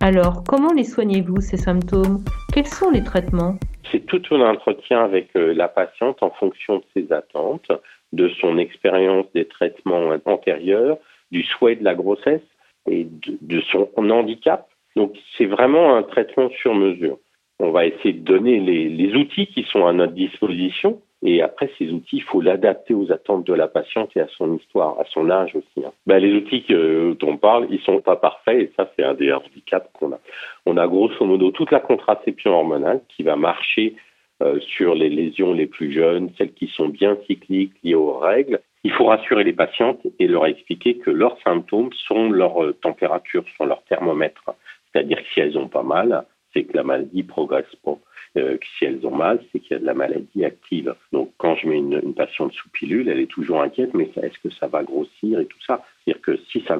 Alors, 0.00 0.42
comment 0.48 0.72
les 0.72 0.84
soignez-vous, 0.84 1.40
ces 1.40 1.56
symptômes? 1.56 2.24
Quels 2.52 2.66
sont 2.66 2.90
les 2.90 3.04
traitements? 3.04 3.56
C'est 3.90 4.06
tout 4.06 4.22
un 4.30 4.40
entretien 4.40 5.04
avec 5.04 5.36
euh, 5.36 5.52
la 5.52 5.68
patiente 5.68 6.22
en 6.22 6.30
fonction 6.30 6.78
de 6.78 6.84
ses 6.94 7.12
attentes, 7.12 7.70
de 8.12 8.28
son 8.40 8.58
expérience 8.58 9.26
des 9.34 9.46
traitements 9.46 10.14
antérieurs, 10.26 10.98
du 11.30 11.42
souhait 11.44 11.76
de 11.76 11.84
la 11.84 11.94
grossesse 11.94 12.42
et 12.90 13.06
de, 13.06 13.60
son 13.72 13.88
handicap. 13.96 14.68
Donc, 14.96 15.16
c'est 15.36 15.46
vraiment 15.46 15.96
un 15.96 16.02
traitement 16.02 16.50
sur 16.50 16.74
mesure. 16.74 17.18
On 17.58 17.70
va 17.70 17.86
essayer 17.86 18.12
de 18.12 18.24
donner 18.24 18.58
les 18.60 19.14
outils 19.14 19.46
qui 19.46 19.62
sont 19.64 19.86
à 19.86 19.92
notre 19.92 20.12
disposition 20.12 21.00
et 21.24 21.40
après, 21.40 21.70
ces 21.78 21.90
outils, 21.90 22.16
il 22.16 22.22
faut 22.22 22.40
l'adapter 22.40 22.94
aux 22.94 23.12
attentes 23.12 23.46
de 23.46 23.54
la 23.54 23.68
patiente 23.68 24.10
et 24.16 24.20
à 24.20 24.26
son 24.36 24.56
histoire, 24.56 24.98
à 24.98 25.04
son 25.04 25.30
âge 25.30 25.54
aussi. 25.54 25.86
Hein. 25.86 25.92
Ben, 26.04 26.18
les 26.18 26.34
outils 26.34 26.64
dont 26.68 27.28
on 27.28 27.36
parle, 27.36 27.68
ils 27.70 27.80
sont 27.80 28.00
pas 28.00 28.16
parfaits 28.16 28.60
et 28.60 28.72
ça, 28.76 28.90
c'est 28.96 29.04
un 29.04 29.14
des 29.14 29.32
handicaps 29.32 29.88
qu'on 29.92 30.12
a. 30.12 30.18
On 30.66 30.76
a 30.76 30.88
grosso 30.88 31.24
modo 31.24 31.52
toute 31.52 31.70
la 31.70 31.78
contraception 31.78 32.52
hormonale 32.52 33.00
qui 33.08 33.22
va 33.22 33.36
marcher 33.36 33.94
euh, 34.42 34.58
sur 34.60 34.94
les 34.94 35.08
lésions 35.08 35.52
les 35.52 35.66
plus 35.66 35.92
jeunes, 35.92 36.30
celles 36.36 36.52
qui 36.52 36.66
sont 36.66 36.88
bien 36.88 37.16
cycliques, 37.26 37.74
liées 37.84 37.94
aux 37.94 38.18
règles. 38.18 38.60
Il 38.82 38.90
faut 38.90 39.04
rassurer 39.04 39.44
les 39.44 39.52
patientes 39.52 40.00
et 40.18 40.26
leur 40.26 40.46
expliquer 40.46 40.96
que 40.98 41.10
leurs 41.10 41.40
symptômes 41.42 41.92
sont 42.08 42.28
leur 42.28 42.62
euh, 42.64 42.72
température, 42.72 43.44
sont 43.56 43.66
leur 43.66 43.84
thermomètre. 43.84 44.50
C'est-à-dire 44.90 45.18
que 45.18 45.28
si 45.32 45.40
elles 45.40 45.56
ont 45.56 45.68
pas 45.68 45.84
mal, 45.84 46.24
c'est 46.52 46.64
que 46.64 46.76
la 46.76 46.82
maladie 46.82 47.22
progresse 47.22 47.72
pas. 47.84 47.96
Euh, 48.36 48.56
si 48.78 48.84
elles 48.84 49.06
ont 49.06 49.14
mal, 49.14 49.40
c'est 49.52 49.60
qu'il 49.60 49.72
y 49.72 49.76
a 49.76 49.80
de 49.80 49.86
la 49.86 49.94
maladie 49.94 50.44
active. 50.44 50.94
Donc 51.12 51.30
quand 51.38 51.54
je 51.56 51.68
mets 51.68 51.78
une, 51.78 52.14
patiente 52.14 52.52
sous 52.52 52.68
pilule, 52.70 53.08
elle 53.08 53.20
est 53.20 53.30
toujours 53.30 53.62
inquiète, 53.62 53.94
mais 53.94 54.10
est-ce 54.16 54.38
que 54.42 54.52
ça 54.54 54.66
va 54.66 54.82
grossir 54.82 55.38
et 55.38 55.46
tout 55.46 55.62
ça? 55.64 55.84
C'est-à-dire 56.04 56.22
que 56.22 56.36
si 56.50 56.64
ça 56.66 56.78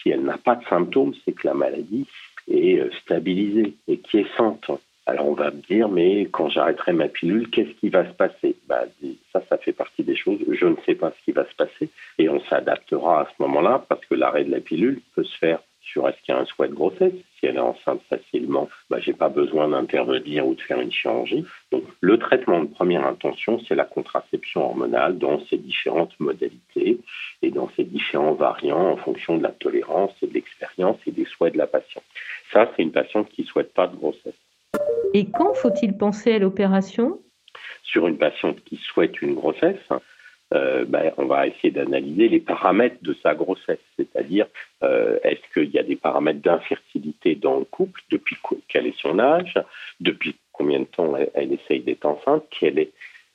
si 0.00 0.10
elle 0.10 0.22
n'a 0.22 0.38
pas 0.38 0.54
de 0.54 0.64
symptômes, 0.66 1.14
c'est 1.24 1.32
que 1.32 1.46
la 1.46 1.54
maladie 1.54 2.06
est 2.48 2.80
stabilisée 3.02 3.74
et 3.88 3.98
quiescente. 3.98 4.70
Alors 5.10 5.26
on 5.26 5.34
va 5.34 5.50
me 5.50 5.60
dire, 5.62 5.88
mais 5.88 6.26
quand 6.26 6.50
j'arrêterai 6.50 6.92
ma 6.92 7.08
pilule, 7.08 7.50
qu'est-ce 7.50 7.72
qui 7.80 7.88
va 7.88 8.08
se 8.08 8.14
passer? 8.14 8.54
Bah, 8.68 8.84
Ça, 9.32 9.42
ça 9.48 9.58
fait 9.58 9.72
partie 9.72 10.04
des 10.04 10.14
choses. 10.14 10.38
Je 10.48 10.66
ne 10.66 10.76
sais 10.86 10.94
pas 10.94 11.10
ce 11.10 11.24
qui 11.24 11.32
va 11.32 11.44
se 11.46 11.54
passer 11.56 11.90
et 12.18 12.28
on 12.28 12.40
s'adaptera 12.44 13.22
à 13.22 13.24
ce 13.26 13.42
moment-là 13.42 13.84
parce 13.88 14.06
que 14.06 14.14
l'arrêt 14.14 14.44
de 14.44 14.52
la 14.52 14.60
pilule 14.60 15.00
peut 15.16 15.24
se 15.24 15.36
faire 15.38 15.58
sur 15.82 16.08
est-ce 16.08 16.16
qu'il 16.22 16.32
y 16.32 16.38
a 16.38 16.40
un 16.40 16.44
souhait 16.44 16.68
de 16.68 16.74
grossesse. 16.74 17.12
Si 17.40 17.46
elle 17.46 17.56
est 17.56 17.58
enceinte 17.58 18.02
facilement, 18.08 18.68
bah, 18.88 19.00
j'ai 19.00 19.12
pas 19.12 19.30
besoin 19.30 19.66
d'intervenir 19.66 20.46
ou 20.46 20.54
de 20.54 20.60
faire 20.60 20.80
une 20.80 20.92
chirurgie. 20.92 21.44
Donc, 21.72 21.82
le 22.00 22.16
traitement 22.16 22.62
de 22.62 22.68
première 22.68 23.04
intention, 23.04 23.60
c'est 23.66 23.74
la 23.74 23.86
contraception 23.86 24.62
hormonale 24.62 25.18
dans 25.18 25.44
ses 25.46 25.58
différentes 25.58 26.14
modalités 26.20 27.00
et 27.42 27.50
dans 27.50 27.68
ses 27.74 27.82
différents 27.82 28.34
variants 28.34 28.92
en 28.92 28.96
fonction 28.96 29.38
de 29.38 29.42
la 29.42 29.50
tolérance 29.50 30.12
et 30.22 30.28
de 30.28 30.34
l'expérience 30.34 30.98
et 31.04 31.10
des 31.10 31.24
souhaits 31.24 31.54
de 31.54 31.58
la 31.58 31.66
patiente. 31.66 32.04
Ça, 32.52 32.70
c'est 32.76 32.82
une 32.82 32.92
patiente 32.92 33.28
qui 33.30 33.42
souhaite 33.42 33.74
pas 33.74 33.88
de 33.88 33.96
grossesse. 33.96 34.39
Et 35.12 35.26
quand 35.30 35.54
faut-il 35.54 35.96
penser 35.96 36.34
à 36.34 36.38
l'opération? 36.38 37.20
Sur 37.82 38.06
une 38.06 38.18
patiente 38.18 38.62
qui 38.64 38.76
souhaite 38.76 39.20
une 39.22 39.34
grossesse, 39.34 39.88
euh, 40.52 40.84
ben, 40.84 41.12
on 41.16 41.26
va 41.26 41.46
essayer 41.46 41.70
d'analyser 41.70 42.28
les 42.28 42.40
paramètres 42.40 43.02
de 43.02 43.14
sa 43.22 43.34
grossesse, 43.34 43.80
c'est-à-dire 43.96 44.46
euh, 44.82 45.18
est-ce 45.22 45.40
qu'il 45.52 45.70
y 45.70 45.78
a 45.78 45.82
des 45.82 45.96
paramètres 45.96 46.40
d'infertilité 46.40 47.36
dans 47.36 47.58
le 47.58 47.64
couple, 47.64 48.00
depuis 48.10 48.36
quel 48.68 48.86
est 48.86 48.98
son 48.98 49.18
âge, 49.18 49.54
depuis 50.00 50.36
combien 50.52 50.80
de 50.80 50.84
temps 50.84 51.14
elle, 51.34 51.52
essaye 51.52 51.80
d'être 51.80 52.04
enceinte, 52.04 52.44
quelle 52.50 52.78
est 52.78 52.92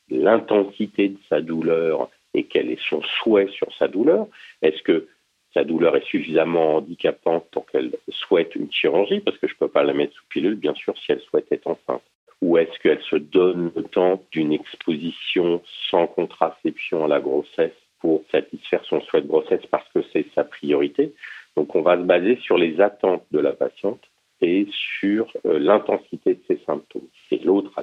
l'intensité 0.10 1.10
de 1.10 1.18
sa 1.30 1.42
douleur 1.42 2.10
et 2.34 2.44
quel 2.44 2.70
est 2.70 2.82
son 2.90 3.02
souhait 3.02 3.48
sur 3.48 3.74
sa 3.78 3.88
douleur, 3.88 4.28
est-ce 4.62 4.82
que 4.84 5.08
sa 5.56 5.64
douleur 5.64 5.96
est 5.96 6.06
suffisamment 6.06 6.76
handicapante 6.76 7.46
pour 7.52 7.66
qu'elle 7.66 7.92
souhaite 8.10 8.56
une 8.56 8.72
chirurgie, 8.72 9.22
parce 9.22 9.38
que 9.40 9.48
je 9.48 9.54
ne 9.54 9.58
peux 9.58 9.70
pas 9.70 9.84
la 9.84 9.94
mettre 9.94 10.14
sous 10.14 10.26
pilule, 10.30 10.56
bien 10.56 10.76
sûr, 10.76 10.96
si 10.98 11.12
elle 11.12 11.22
souhaite 11.22 11.52
être 11.52 11.66
enceinte 11.66 12.04
ou 12.42 12.58
est-ce 12.58 12.78
qu'elle 12.80 13.02
se 13.02 13.16
donne 13.16 13.72
le 13.76 13.84
temps 13.84 14.22
d'une 14.32 14.54
exposition 14.54 15.62
sans 15.90 16.08
contraception 16.08 17.06
à 17.06 17.08
la 17.08 17.20
grossesse 17.20 17.74
pour 18.00 18.24
satisfaire 18.32 18.84
son 18.86 19.02
souhait 19.02 19.22
de 19.22 19.28
grossesse 19.28 19.66
parce 19.72 19.88
que 19.94 20.02
c'est 20.14 20.26
sa 20.36 20.44
priorité? 20.44 21.14
Donc 21.56 21.76
on 21.76 21.82
va 21.82 21.98
se 21.98 22.04
baser 22.04 22.38
sur 22.38 22.58
les 22.58 22.82
attentes 22.82 23.26
de 23.32 23.40
la 23.40 23.54
patiente 23.54 24.02
et 24.42 24.68
sur 24.72 25.32
euh, 25.46 25.58
l'intensité 25.60 26.36
de 26.36 26.42
ses 26.48 26.62
symptômes. 26.66 27.08
Et 27.32 27.40
l'autre 27.40 27.75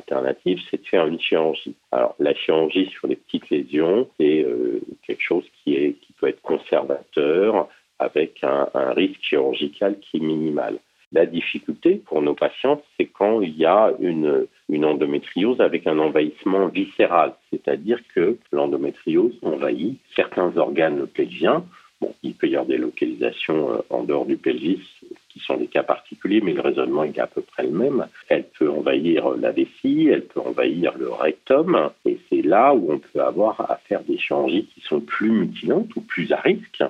c'est 0.71 0.83
de 0.83 0.87
faire 0.87 1.07
une 1.07 1.21
chirurgie. 1.21 1.75
Alors 1.91 2.15
la 2.19 2.35
chirurgie 2.35 2.89
sur 2.91 3.09
les 3.09 3.17
petites 3.17 3.49
lésions, 3.51 4.09
c'est 4.19 4.43
euh, 4.43 4.81
quelque 5.07 5.23
chose 5.23 5.45
qui, 5.63 5.75
est, 5.75 5.93
qui 6.01 6.13
peut 6.15 6.29
être 6.29 6.43
conservateur 6.43 7.69
avec 7.99 8.43
un 8.43 8.69
risque 8.93 9.21
chirurgical 9.23 9.99
qui 10.01 10.17
est 10.17 10.21
minimal. 10.21 10.79
La 11.13 11.27
difficulté 11.27 12.01
pour 12.07 12.23
nos 12.23 12.35
patients, 12.35 12.83
c'est 12.97 13.05
quand 13.05 13.43
il 13.43 13.57
y 13.57 13.67
a 13.67 13.93
une, 14.01 14.47
une 14.71 14.85
endométriose 14.87 15.61
avec 15.61 15.87
un 15.87 15.99
envahissement 15.99 16.69
viscéral, 16.69 17.35
c'est-à-dire 17.51 18.01
que 18.15 18.39
l'endométriose 18.51 19.39
envahit 19.43 19.99
certains 20.17 20.57
organes 20.57 21.07
pelviens. 21.07 21.65
Bon, 22.01 22.15
il 22.23 22.35
peut 22.35 22.49
y 22.49 22.57
avoir 22.57 22.67
des 22.67 22.79
localisations 22.79 23.73
euh, 23.73 23.79
en 23.91 24.05
dehors 24.05 24.25
du 24.25 24.39
pelvis 24.39 24.81
sont 25.43 25.57
des 25.57 25.67
cas 25.67 25.83
particuliers, 25.83 26.41
mais 26.41 26.53
le 26.53 26.61
raisonnement 26.61 27.05
est 27.05 27.19
à 27.19 27.27
peu 27.27 27.43
près 27.43 27.65
le 27.65 27.71
même. 27.71 28.07
Elle 28.29 28.45
peut 28.45 28.71
envahir 28.71 29.31
la 29.31 29.53
vessie, 29.53 30.09
elle 30.09 30.25
peut 30.25 30.41
envahir 30.41 30.97
le 30.99 31.11
rectum, 31.11 31.91
et 32.05 32.19
c'est 32.29 32.43
là 32.43 32.75
où 32.75 32.93
on 32.93 32.99
peut 32.99 33.21
avoir 33.21 33.61
à 33.71 33.77
faire 33.77 34.03
des 34.03 34.19
chirurgies 34.19 34.67
qui 34.75 34.81
sont 34.81 35.01
plus 35.01 35.31
mutilantes 35.31 35.95
ou 35.97 36.01
plus 36.01 36.33
à 36.33 36.41
risque. 36.41 36.83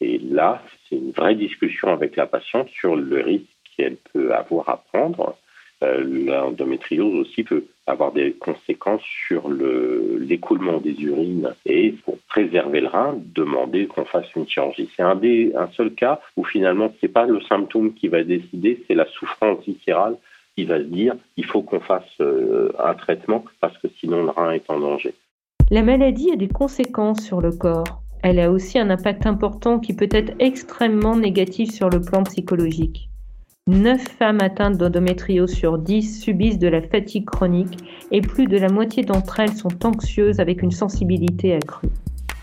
Et 0.00 0.18
là, 0.18 0.62
c'est 0.88 0.96
une 0.96 1.12
vraie 1.12 1.34
discussion 1.34 1.88
avec 1.88 2.16
la 2.16 2.26
patiente 2.26 2.68
sur 2.68 2.96
le 2.96 3.20
risque 3.20 3.46
qu'elle 3.76 3.96
peut 4.12 4.34
avoir 4.34 4.68
à 4.68 4.76
prendre. 4.92 5.36
Euh, 5.82 6.02
l'endométriose 6.04 7.14
aussi 7.20 7.42
peut 7.42 7.64
avoir 7.86 8.12
des 8.12 8.32
conséquences 8.32 9.04
sur 9.26 9.50
l'écoulement 9.50 10.78
des 10.78 10.98
urines 11.02 11.52
et 11.66 11.92
pour 11.92 12.15
préserver 12.36 12.82
le 12.82 12.88
rein, 12.88 13.16
demander 13.34 13.86
qu'on 13.86 14.04
fasse 14.04 14.26
une 14.36 14.46
chirurgie. 14.46 14.90
C'est 14.94 15.02
un, 15.02 15.18
un 15.18 15.68
seul 15.74 15.94
cas 15.94 16.20
où 16.36 16.44
finalement 16.44 16.92
ce 17.00 17.06
n'est 17.06 17.12
pas 17.12 17.24
le 17.24 17.40
symptôme 17.40 17.94
qui 17.94 18.08
va 18.08 18.22
décider, 18.24 18.84
c'est 18.86 18.94
la 18.94 19.06
souffrance 19.06 19.64
viscérale 19.66 20.16
qui 20.54 20.64
va 20.64 20.78
se 20.78 20.84
dire 20.84 21.14
il 21.38 21.46
faut 21.46 21.62
qu'on 21.62 21.80
fasse 21.80 22.04
euh, 22.20 22.72
un 22.78 22.92
traitement 22.92 23.42
parce 23.60 23.76
que 23.78 23.88
sinon 23.98 24.22
le 24.22 24.30
rein 24.30 24.50
est 24.50 24.68
en 24.68 24.78
danger. 24.78 25.14
La 25.70 25.82
maladie 25.82 26.30
a 26.30 26.36
des 26.36 26.48
conséquences 26.48 27.22
sur 27.22 27.40
le 27.40 27.52
corps. 27.52 28.02
Elle 28.22 28.38
a 28.38 28.50
aussi 28.50 28.78
un 28.78 28.90
impact 28.90 29.24
important 29.26 29.78
qui 29.78 29.94
peut 29.94 30.08
être 30.10 30.34
extrêmement 30.38 31.16
négatif 31.16 31.70
sur 31.70 31.88
le 31.88 32.02
plan 32.02 32.22
psychologique. 32.24 33.08
9 33.66 34.00
femmes 34.00 34.42
atteintes 34.42 34.76
d'endométriose 34.76 35.54
sur 35.54 35.78
10 35.78 36.20
subissent 36.20 36.58
de 36.58 36.68
la 36.68 36.82
fatigue 36.82 37.24
chronique 37.24 37.78
et 38.12 38.20
plus 38.20 38.46
de 38.46 38.58
la 38.58 38.68
moitié 38.68 39.04
d'entre 39.04 39.40
elles 39.40 39.54
sont 39.54 39.86
anxieuses 39.86 40.38
avec 40.38 40.62
une 40.62 40.70
sensibilité 40.70 41.54
accrue. 41.54 41.88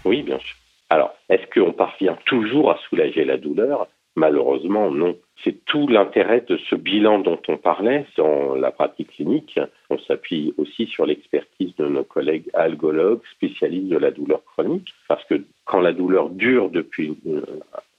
Oui, 0.06 0.24
bien 0.24 0.40
sûr. 0.40 0.56
Alors, 0.90 1.16
est-ce 1.30 1.48
qu'on 1.48 1.72
parvient 1.72 2.18
toujours 2.26 2.72
à 2.72 2.78
soulager 2.88 3.26
la 3.26 3.38
douleur? 3.38 3.88
Malheureusement, 4.16 4.92
non. 4.92 5.18
C'est 5.44 5.66
tout 5.66 5.88
l'intérêt 5.88 6.42
de 6.48 6.58
ce 6.70 6.76
bilan 6.76 7.20
dont 7.20 7.40
on 7.48 7.58
parlait 7.58 8.06
dans 8.16 8.54
la 8.54 8.72
pratique 8.72 9.10
clinique. 9.10 9.60
On 9.90 9.98
s'appuie 9.98 10.54
aussi 10.58 10.86
sur 10.86 11.06
l'expertise 11.06 11.76
de 11.78 11.88
nos 11.88 12.04
collègues 12.04 12.50
algologues, 12.54 13.22
spécialistes 13.32 13.90
de 13.90 13.98
la 13.98 14.12
douleur 14.12 14.44
chronique, 14.46 14.94
parce 15.08 15.24
que 15.26 15.44
quand 15.66 15.82
la 15.82 15.94
douleur 15.94 16.30
dure 16.30 16.70
depuis 16.70 17.18
une, 17.26 17.44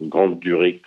grande 0.03 0.39
durée, 0.39 0.81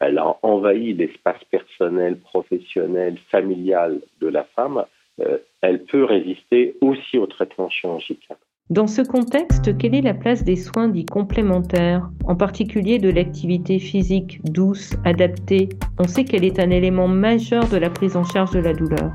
elle 0.00 0.18
a 0.18 0.36
envahi 0.42 0.92
l'espace 0.92 1.42
personnel, 1.44 2.18
professionnel, 2.18 3.16
familial 3.30 4.00
de 4.20 4.28
la 4.28 4.44
femme, 4.44 4.84
euh, 5.20 5.38
elle 5.62 5.84
peut 5.84 6.04
résister 6.04 6.76
aussi 6.82 7.16
au 7.16 7.26
traitement 7.26 7.70
chirurgical. 7.70 8.36
Dans 8.68 8.88
ce 8.88 9.00
contexte, 9.00 9.78
quelle 9.78 9.94
est 9.94 10.02
la 10.02 10.12
place 10.12 10.42
des 10.42 10.56
soins 10.56 10.88
dits 10.88 11.06
complémentaires, 11.06 12.10
en 12.26 12.34
particulier 12.34 12.98
de 12.98 13.08
l'activité 13.08 13.78
physique 13.78 14.40
douce, 14.42 14.96
adaptée? 15.04 15.68
On 16.00 16.08
sait 16.08 16.24
qu'elle 16.24 16.44
est 16.44 16.58
un 16.58 16.70
élément 16.70 17.06
majeur 17.06 17.68
de 17.68 17.76
la 17.76 17.90
prise 17.90 18.16
en 18.16 18.24
charge 18.24 18.50
de 18.50 18.58
la 18.58 18.72
douleur. 18.72 19.12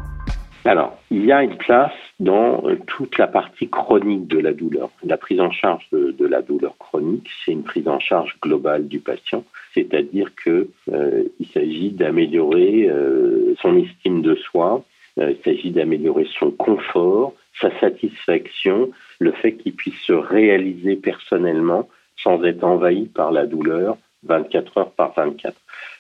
Alors, 0.64 0.98
il 1.10 1.26
y 1.26 1.34
a 1.34 1.44
une 1.44 1.58
place 1.58 1.92
dans 2.22 2.66
euh, 2.66 2.78
toute 2.88 3.18
la 3.18 3.28
partie 3.28 3.68
chronique 3.68 4.26
de 4.28 4.40
la 4.40 4.54
douleur. 4.54 4.90
La 5.04 5.18
prise 5.18 5.42
en 5.42 5.52
charge 5.52 5.86
de, 5.92 6.26
la 6.26 6.42
douleur 6.42 6.78
chronique, 6.78 7.30
c'est 7.44 7.52
une 7.52 7.64
prise 7.64 7.90
en 7.90 8.00
charge 8.00 8.38
globale 8.42 8.88
du 8.88 9.00
patient, 9.00 9.44
c'est-à-dire 9.74 10.32
qu'il 10.42 10.68
euh, 10.94 11.24
s'agit 11.54 11.90
d'améliorer 11.90 12.88
euh, 12.90 13.54
son 13.62 13.76
estime 13.76 14.22
de 14.22 14.36
soi, 14.36 14.86
il 15.18 15.36
s'agit 15.44 15.72
d'améliorer 15.72 16.26
son 16.40 16.52
confort, 16.52 17.34
sa 17.60 17.78
satisfaction, 17.80 18.92
le 19.20 19.32
fait 19.32 19.54
qu'il 19.54 19.74
puisse 19.74 20.00
se 20.02 20.14
réaliser 20.14 20.96
personnellement 20.96 21.90
sans 22.18 22.44
être 22.44 22.64
envahi 22.64 23.06
par 23.08 23.32
la 23.32 23.46
douleur 23.46 23.98
24 24.24 24.78
heures 24.78 24.92
par 24.92 25.14
24. 25.14 25.56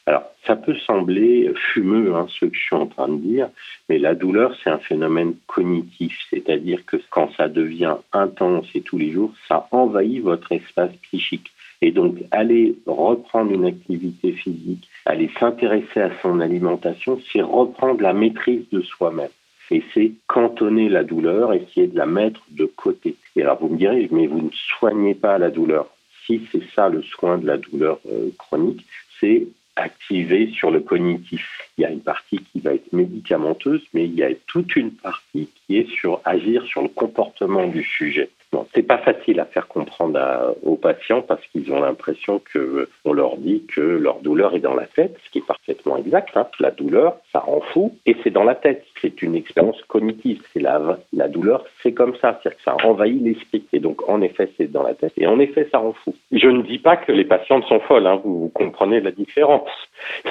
Alors, 0.05 0.23
ça 0.45 0.55
peut 0.55 0.75
sembler 0.75 1.51
fumeux, 1.55 2.15
hein, 2.15 2.27
ce 2.29 2.45
que 2.45 2.55
je 2.55 2.61
suis 2.61 2.75
en 2.75 2.87
train 2.87 3.07
de 3.07 3.17
dire, 3.17 3.49
mais 3.89 3.97
la 3.97 4.15
douleur, 4.15 4.55
c'est 4.63 4.69
un 4.69 4.77
phénomène 4.77 5.35
cognitif, 5.47 6.17
c'est-à-dire 6.29 6.85
que 6.85 6.97
quand 7.09 7.31
ça 7.35 7.47
devient 7.47 7.95
intense 8.13 8.67
et 8.73 8.81
tous 8.81 8.97
les 8.97 9.11
jours, 9.11 9.33
ça 9.47 9.67
envahit 9.71 10.21
votre 10.21 10.51
espace 10.51 10.91
psychique. 11.03 11.51
Et 11.83 11.91
donc, 11.91 12.17
aller 12.29 12.75
reprendre 12.85 13.51
une 13.51 13.65
activité 13.65 14.33
physique, 14.33 14.87
aller 15.05 15.31
s'intéresser 15.39 16.01
à 16.01 16.11
son 16.21 16.39
alimentation, 16.39 17.19
c'est 17.31 17.41
reprendre 17.41 18.01
la 18.01 18.13
maîtrise 18.13 18.69
de 18.71 18.81
soi-même. 18.81 19.29
Et 19.71 19.83
c'est 19.93 20.11
cantonner 20.27 20.89
la 20.89 21.03
douleur, 21.03 21.53
essayer 21.53 21.87
de 21.87 21.97
la 21.97 22.05
mettre 22.05 22.41
de 22.51 22.65
côté. 22.65 23.15
Et 23.35 23.41
alors, 23.41 23.57
vous 23.59 23.69
me 23.69 23.77
direz, 23.77 24.07
mais 24.11 24.27
vous 24.27 24.41
ne 24.41 24.49
soignez 24.51 25.15
pas 25.15 25.37
la 25.37 25.49
douleur. 25.49 25.87
Si 26.25 26.41
c'est 26.51 26.63
ça 26.75 26.89
le 26.89 27.01
soin 27.01 27.37
de 27.37 27.47
la 27.47 27.57
douleur 27.57 27.99
euh, 28.11 28.29
chronique, 28.37 28.85
c'est 29.19 29.47
activé 29.77 30.51
sur 30.51 30.71
le 30.71 30.81
cognitif. 30.81 31.47
Il 31.77 31.81
y 31.81 31.85
a 31.85 31.89
une 31.89 32.01
partie 32.01 32.39
qui 32.51 32.59
va 32.59 32.73
être 32.73 32.91
médicamenteuse, 32.91 33.81
mais 33.93 34.05
il 34.05 34.13
y 34.13 34.23
a 34.23 34.29
toute 34.45 34.75
une 34.75 34.91
partie 34.91 35.49
qui 35.55 35.77
est 35.77 35.89
sur 35.89 36.19
agir 36.25 36.65
sur 36.65 36.81
le 36.81 36.89
comportement 36.89 37.65
du 37.67 37.83
sujet. 37.83 38.29
Bon, 38.51 38.67
c'est 38.73 38.83
pas 38.83 38.97
facile 38.97 39.39
à 39.39 39.45
faire 39.45 39.69
comprendre 39.69 40.19
aux 40.63 40.75
patients 40.75 41.21
parce 41.21 41.45
qu'ils 41.47 41.71
ont 41.71 41.79
l'impression 41.79 42.41
que 42.53 42.89
on 43.05 43.13
leur 43.13 43.37
dit 43.37 43.65
que 43.65 43.79
leur 43.79 44.19
douleur 44.19 44.53
est 44.55 44.59
dans 44.59 44.75
la 44.75 44.87
tête, 44.87 45.17
ce 45.23 45.29
qui 45.31 45.37
est 45.37 45.47
parfaitement 45.47 45.95
exact. 45.95 46.35
Hein. 46.35 46.47
La 46.59 46.71
douleur, 46.71 47.15
ça 47.31 47.39
rend 47.39 47.61
fou 47.61 47.95
et 48.05 48.17
c'est 48.23 48.29
dans 48.29 48.43
la 48.43 48.55
tête. 48.55 48.83
C'est 49.01 49.21
une 49.21 49.35
expérience 49.35 49.81
cognitive. 49.83 50.41
C'est 50.51 50.59
la, 50.59 50.99
la 51.13 51.29
douleur, 51.29 51.63
c'est 51.81 51.93
comme 51.93 52.15
ça, 52.17 52.39
c'est-à-dire 52.41 52.57
que 52.57 52.63
ça 52.63 52.75
envahit 52.85 53.21
l'esprit. 53.21 53.65
Et 53.71 53.79
donc, 53.79 54.09
en 54.09 54.21
effet, 54.21 54.51
c'est 54.57 54.69
dans 54.69 54.83
la 54.83 54.95
tête 54.95 55.13
et 55.15 55.27
en 55.27 55.39
effet, 55.39 55.69
ça 55.71 55.77
rend 55.77 55.93
fou. 55.93 56.13
Je 56.33 56.47
ne 56.47 56.61
dis 56.61 56.79
pas 56.79 56.97
que 56.97 57.13
les 57.13 57.25
patientes 57.25 57.63
sont 57.65 57.79
folles. 57.79 58.05
Hein. 58.05 58.19
Vous, 58.23 58.37
vous 58.41 58.49
comprenez 58.49 58.99
la 58.99 59.11
différence. 59.11 59.69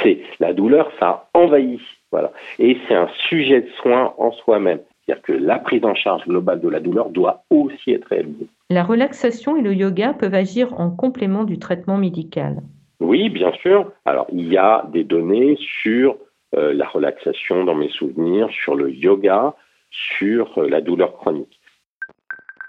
C'est 0.02 0.20
la 0.40 0.52
douleur, 0.52 0.92
ça 1.00 1.28
envahit. 1.32 1.80
Voilà. 2.10 2.32
Et 2.58 2.76
c'est 2.86 2.94
un 2.94 3.08
sujet 3.28 3.62
de 3.62 3.70
soin 3.80 4.14
en 4.18 4.32
soi-même. 4.32 4.80
C'est-à-dire 5.06 5.22
que 5.22 5.32
la 5.32 5.58
prise 5.58 5.84
en 5.84 5.94
charge 5.94 6.24
globale 6.26 6.60
de 6.60 6.68
la 6.68 6.80
douleur 6.80 7.10
doit 7.10 7.44
aussi 7.50 7.92
être 7.92 8.06
réalisée. 8.06 8.46
La 8.68 8.84
relaxation 8.84 9.56
et 9.56 9.62
le 9.62 9.74
yoga 9.74 10.12
peuvent 10.12 10.34
agir 10.34 10.78
en 10.78 10.90
complément 10.90 11.44
du 11.44 11.58
traitement 11.58 11.96
médical. 11.96 12.62
Oui, 13.00 13.30
bien 13.30 13.52
sûr. 13.62 13.90
Alors, 14.04 14.26
il 14.32 14.52
y 14.52 14.58
a 14.58 14.86
des 14.92 15.04
données 15.04 15.56
sur 15.82 16.16
euh, 16.56 16.72
la 16.74 16.86
relaxation 16.86 17.64
dans 17.64 17.74
mes 17.74 17.88
souvenirs, 17.88 18.48
sur 18.50 18.74
le 18.74 18.90
yoga, 18.90 19.54
sur 19.90 20.58
euh, 20.58 20.68
la 20.68 20.80
douleur 20.80 21.16
chronique. 21.16 21.60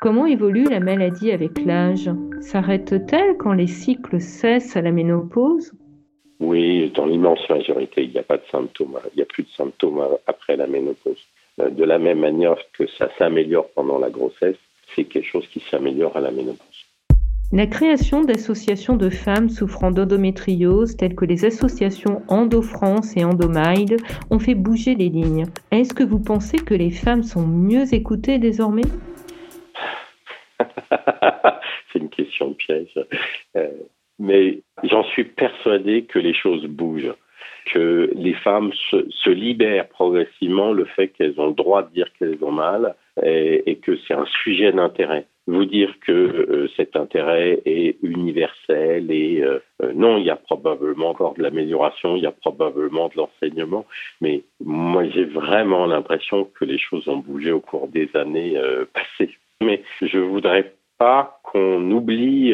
Comment 0.01 0.25
évolue 0.25 0.63
la 0.63 0.79
maladie 0.79 1.31
avec 1.31 1.63
l'âge? 1.63 2.09
S'arrête-t-elle 2.39 3.37
quand 3.37 3.53
les 3.53 3.67
cycles 3.67 4.19
cessent 4.19 4.75
à 4.75 4.81
la 4.81 4.91
ménopause? 4.91 5.73
Oui, 6.39 6.91
dans 6.95 7.05
l'immense 7.05 7.47
majorité, 7.49 8.03
il 8.03 8.11
n'y 8.11 8.17
a 8.17 8.23
pas 8.23 8.37
de 8.37 8.45
symptômes. 8.51 8.97
Il 9.13 9.17
n'y 9.17 9.21
a 9.21 9.27
plus 9.27 9.43
de 9.43 9.49
symptômes 9.49 10.01
après 10.25 10.55
la 10.57 10.65
ménopause. 10.65 11.23
Euh, 11.61 11.69
de 11.69 11.83
la 11.83 11.99
même 11.99 12.19
manière 12.19 12.57
que 12.73 12.87
ça 12.87 13.09
s'améliore 13.17 13.69
pendant 13.75 13.99
la 13.99 14.09
grossesse, 14.09 14.57
c'est 14.95 15.05
quelque 15.05 15.27
chose 15.27 15.47
qui 15.47 15.59
s'améliore 15.59 16.15
à 16.17 16.21
la 16.21 16.31
ménopause. 16.31 16.85
La 17.53 17.67
création 17.67 18.21
d'associations 18.21 18.95
de 18.95 19.09
femmes 19.09 19.49
souffrant 19.49 19.91
d'endométriose, 19.91 20.95
telles 20.95 21.15
que 21.15 21.25
les 21.25 21.43
associations 21.43 22.21
EndoFrance 22.29 23.17
et 23.17 23.25
EndoMild, 23.25 23.97
ont 24.29 24.39
fait 24.39 24.55
bouger 24.55 24.95
les 24.95 25.09
lignes. 25.09 25.43
Est-ce 25.71 25.93
que 25.93 26.03
vous 26.03 26.19
pensez 26.19 26.57
que 26.57 26.73
les 26.73 26.91
femmes 26.91 27.23
sont 27.23 27.45
mieux 27.45 27.93
écoutées 27.93 28.39
désormais? 28.39 28.83
C'est 31.91 31.99
une 31.99 32.09
question 32.09 32.51
de 32.51 32.53
piège. 32.53 32.97
Euh, 33.57 33.69
mais 34.17 34.61
j'en 34.83 35.03
suis 35.03 35.25
persuadé 35.25 36.03
que 36.05 36.19
les 36.19 36.33
choses 36.33 36.65
bougent 36.67 37.13
que 37.65 38.11
les 38.15 38.33
femmes 38.33 38.71
se, 38.89 39.29
libèrent 39.29 39.87
progressivement 39.87 40.73
le 40.73 40.85
fait 40.85 41.09
qu'elles 41.09 41.39
ont 41.39 41.47
le 41.47 41.53
droit 41.53 41.83
de 41.83 41.93
dire 41.93 42.07
qu'elles 42.17 42.37
ont 42.41 42.51
mal 42.51 42.95
et, 43.23 43.77
que 43.81 43.97
c'est 44.07 44.13
un 44.13 44.25
sujet 44.43 44.71
d'intérêt. 44.71 45.25
Vous 45.47 45.65
dire 45.65 45.93
que 46.05 46.11
euh, 46.11 46.69
cet 46.77 46.95
intérêt 46.95 47.61
est 47.65 47.97
universel 48.03 49.11
et 49.11 49.41
euh, 49.41 49.59
euh, 49.83 49.91
non, 49.93 50.17
il 50.17 50.25
y 50.25 50.29
a 50.29 50.35
probablement 50.35 51.09
encore 51.09 51.33
de 51.33 51.41
l'amélioration, 51.41 52.15
il 52.15 52.23
y 52.23 52.27
a 52.27 52.31
probablement 52.31 53.09
de 53.09 53.17
l'enseignement, 53.17 53.85
mais 54.21 54.43
moi 54.63 55.03
j'ai 55.09 55.25
vraiment 55.25 55.87
l'impression 55.87 56.45
que 56.45 56.63
les 56.63 56.77
choses 56.77 57.07
ont 57.07 57.17
bougé 57.17 57.51
au 57.51 57.59
cours 57.59 57.87
des 57.87 58.09
années 58.13 58.55
passées. 58.93 59.35
Mais 59.61 59.81
je 60.01 60.19
voudrais 60.19 60.73
pas 60.97 61.41
qu'on 61.43 61.89
oublie 61.91 62.53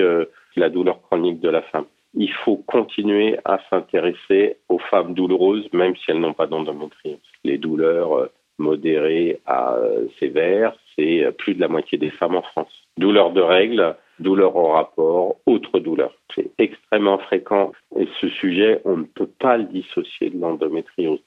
la 0.55 0.69
douleur 0.69 1.01
chronique 1.01 1.39
de 1.39 1.49
la 1.49 1.61
femme 1.61 1.85
il 2.17 2.32
faut 2.32 2.58
continuer 2.58 3.38
à 3.45 3.60
s'intéresser 3.69 4.58
aux 4.69 4.80
femmes 4.80 5.13
douloureuses, 5.13 5.71
même 5.71 5.95
si 5.95 6.12
elles 6.12 6.19
n'ont 6.19 6.34
pas 6.34 6.47
d'endométriose. 6.47 7.19
Les 7.43 7.60
douleurs 7.60 8.13
euh, 8.17 8.32
modérées 8.58 9.39
à 9.45 9.75
euh, 9.75 10.08
sévères, 10.19 10.75
c'est 10.95 11.23
euh, 11.23 11.32
plus 11.32 11.53
de 11.53 11.62
la 11.62 11.67
moitié 11.67 11.99
des 11.99 12.10
femmes 12.10 12.36
en 12.36 12.41
France. 12.41 12.71
Douleurs 12.97 13.32
de 13.32 13.41
règles, 13.41 13.95
douleurs 14.19 14.56
au 14.56 14.69
rapport, 14.69 15.38
autres 15.45 15.80
douleurs. 15.80 16.15
C'est 16.34 16.49
extrêmement 16.58 17.19
fréquent 17.19 17.71
et 17.95 18.08
ce 18.19 18.30
sujet, 18.30 18.82
on 18.84 18.97
ne 18.97 19.06
peut 19.06 19.30
pas 19.39 19.58
le 19.58 19.65
dissocier 19.65 20.32
de 20.32 20.39
l'endométriose. 20.39 21.21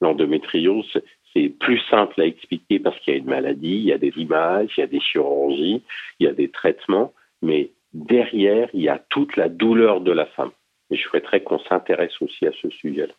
L'endométriose, 0.00 1.00
c'est 1.32 1.48
plus 1.48 1.78
simple 1.88 2.20
à 2.20 2.26
expliquer 2.26 2.80
parce 2.80 2.98
qu'il 3.00 3.14
y 3.14 3.16
a 3.16 3.20
une 3.20 3.26
maladie, 3.26 3.76
il 3.76 3.84
y 3.84 3.92
a 3.92 3.98
des 3.98 4.12
images, 4.16 4.70
il 4.76 4.80
y 4.80 4.84
a 4.84 4.88
des 4.88 5.00
chirurgies, 5.00 5.82
il 6.18 6.26
y 6.26 6.28
a 6.28 6.32
des 6.32 6.50
traitements, 6.50 7.12
mais 7.42 7.70
derrière, 7.96 8.68
il 8.74 8.82
y 8.82 8.88
a 8.88 9.02
toute 9.08 9.36
la 9.36 9.48
douleur 9.48 10.00
de 10.00 10.12
la 10.12 10.26
femme. 10.26 10.50
Et 10.90 10.96
je 10.96 11.02
souhaiterais 11.02 11.42
qu'on 11.42 11.58
s'intéresse 11.58 12.20
aussi 12.20 12.46
à 12.46 12.52
ce 12.62 12.70
sujet-là. 12.70 13.14